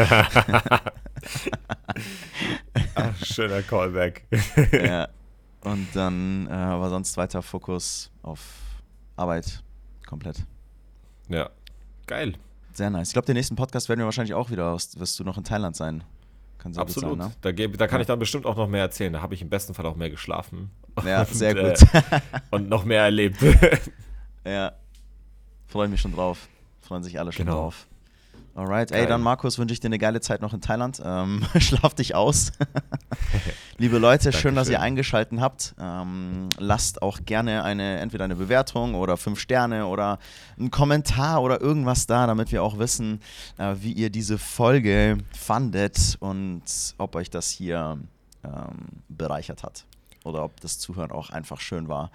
Ach, 2.94 3.24
schöner 3.24 3.62
Callback. 3.62 4.26
ja. 4.72 5.08
Und 5.72 5.88
dann 5.94 6.46
äh, 6.48 6.52
aber 6.52 6.88
sonst 6.90 7.16
weiter 7.16 7.42
Fokus 7.42 8.10
auf 8.22 8.40
Arbeit 9.16 9.62
komplett. 10.06 10.44
ja, 11.28 11.50
geil. 12.06 12.34
Sehr 12.72 12.90
nice. 12.90 13.08
Ich 13.08 13.12
glaube, 13.12 13.26
den 13.26 13.34
nächsten 13.34 13.56
Podcast 13.56 13.88
werden 13.88 13.98
wir 14.00 14.04
wahrscheinlich 14.06 14.34
auch 14.34 14.50
wieder 14.50 14.70
aus, 14.70 14.98
wirst 15.00 15.18
du 15.18 15.24
noch 15.24 15.36
in 15.36 15.42
Thailand 15.44 15.74
sein. 15.74 16.04
Kann 16.58 16.72
sehr 16.72 16.80
Absolut. 16.82 17.20
sein, 17.20 17.32
da, 17.40 17.50
geb- 17.50 17.76
da 17.76 17.86
kann 17.88 17.98
Ja. 17.98 18.02
ich 18.02 18.06
dann 18.06 18.18
bestimmt 18.20 18.46
auch 18.46 18.56
noch 18.56 18.68
mehr 18.68 18.82
erzählen. 18.82 19.12
Da 19.12 19.20
habe 19.20 19.34
ich 19.34 19.42
im 19.42 19.48
besten 19.48 19.74
Fall 19.74 19.84
auch 19.86 19.96
mehr 19.96 20.10
geschlafen. 20.10 20.70
ne? 21.02 21.10
Ja, 21.10 21.20
Und, 21.22 21.34
sehr 21.34 21.56
äh, 21.56 21.70
gut. 21.74 22.02
und 22.50 22.68
noch 22.68 22.84
mehr 22.84 23.02
erlebt. 23.02 23.38
ja. 24.44 24.72
Freue 25.66 25.88
mich 25.88 26.00
schon 26.00 26.12
drauf. 26.14 26.48
Freuen 26.80 27.02
sich 27.02 27.18
alle 27.18 27.32
schon 27.32 27.46
Genau. 27.46 27.58
drauf. 27.62 27.86
Alright, 28.54 28.90
ey, 28.90 28.98
Geil. 29.00 29.06
dann 29.06 29.22
Markus, 29.22 29.58
wünsche 29.58 29.72
ich 29.72 29.80
dir 29.80 29.86
eine 29.86 29.98
geile 29.98 30.20
Zeit 30.20 30.40
noch 30.40 30.52
in 30.52 30.60
Thailand. 30.60 31.00
Ähm, 31.04 31.44
schlaf 31.58 31.94
dich 31.94 32.14
aus. 32.16 32.50
Liebe 33.80 33.98
Leute, 33.98 34.32
schön, 34.32 34.56
dass 34.56 34.68
ihr 34.68 34.80
eingeschaltet 34.80 35.38
habt. 35.38 35.76
Ähm, 35.78 36.48
lasst 36.58 37.00
auch 37.00 37.20
gerne 37.24 37.62
eine, 37.62 37.98
entweder 38.00 38.24
eine 38.24 38.34
Bewertung 38.34 38.96
oder 38.96 39.16
fünf 39.16 39.38
Sterne 39.38 39.86
oder 39.86 40.18
einen 40.58 40.72
Kommentar 40.72 41.40
oder 41.42 41.60
irgendwas 41.60 42.08
da, 42.08 42.26
damit 42.26 42.50
wir 42.50 42.64
auch 42.64 42.80
wissen, 42.80 43.20
äh, 43.56 43.76
wie 43.78 43.92
ihr 43.92 44.10
diese 44.10 44.36
Folge 44.36 45.18
fandet 45.32 46.16
und 46.18 46.62
ob 46.98 47.14
euch 47.14 47.30
das 47.30 47.50
hier 47.50 47.98
ähm, 48.42 49.02
bereichert 49.08 49.62
hat. 49.62 49.84
Oder 50.24 50.42
ob 50.42 50.60
das 50.60 50.80
Zuhören 50.80 51.12
auch 51.12 51.30
einfach 51.30 51.60
schön 51.60 51.88
war. 51.88 52.10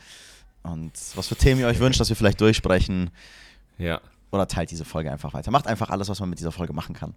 Und 0.63 0.91
was 1.15 1.29
für 1.29 1.37
Themen 1.37 1.61
ihr 1.61 1.67
euch 1.67 1.79
wünscht, 1.79 2.01
dass 2.01 2.09
wir 2.09 2.17
vielleicht 2.17 2.41
durchsprechen. 2.41 3.09
ja, 3.77 4.01
Oder 4.31 4.49
teilt 4.49 4.69
diese 4.69 4.83
Folge 4.83 5.09
einfach 5.09 5.33
weiter. 5.33 5.49
Macht 5.49 5.67
einfach 5.67 5.91
alles, 5.91 6.09
was 6.09 6.19
man 6.19 6.29
mit 6.29 6.39
dieser 6.39 6.51
Folge 6.51 6.73
machen 6.73 6.93
kann. 6.93 7.13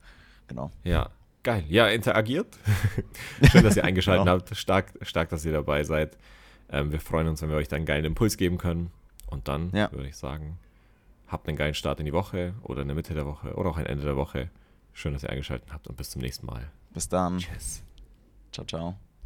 Genau. 0.46 0.70
ja. 0.85 1.11
Geil. 1.46 1.64
Ja, 1.68 1.87
interagiert. 1.87 2.59
Schön, 3.52 3.62
dass 3.62 3.76
ihr 3.76 3.85
eingeschaltet 3.85 4.24
Genau. 4.24 4.37
habt. 4.38 4.56
Stark, 4.56 4.92
stark, 5.02 5.28
dass 5.28 5.44
ihr 5.44 5.52
dabei 5.52 5.85
seid. 5.85 6.18
Ähm, 6.68 6.90
wir 6.90 6.98
freuen 6.98 7.28
uns, 7.28 7.40
wenn 7.40 7.50
wir 7.50 7.56
euch 7.56 7.68
dann 7.68 7.76
einen 7.76 7.87
geilen 7.87 8.04
Impuls 8.04 8.37
geben 8.37 8.59
können. 8.59 8.90
Und 9.30 9.46
dann 9.46 9.70
Ja. 9.72 9.92
würde 9.92 10.09
ich 10.09 10.16
sagen, 10.16 10.59
habt 11.28 11.46
einen 11.46 11.56
geilen 11.56 11.74
Start 11.74 12.00
in 12.00 12.06
die 12.06 12.12
Woche 12.12 12.54
oder 12.64 12.82
in 12.82 12.88
der 12.88 12.96
Mitte 12.96 13.14
der 13.14 13.26
Woche 13.26 13.54
oder 13.54 13.70
auch 13.70 13.76
ein 13.76 13.87
Ende 13.87 14.02
der 14.04 14.16
Woche. 14.16 14.50
Schön, 14.92 15.12
dass 15.12 15.22
ihr 15.22 15.30
eingeschaltet 15.30 15.72
habt 15.72 15.87
und 15.87 15.96
bis 15.96 16.11
zum 16.11 16.20
nächsten 16.20 16.46
Mal. 16.46 16.68
Bis 16.92 17.09
dann. 17.09 17.38
Tschüss. 17.38 17.85
Ciao, 18.50 18.66
ciao. 18.66 19.06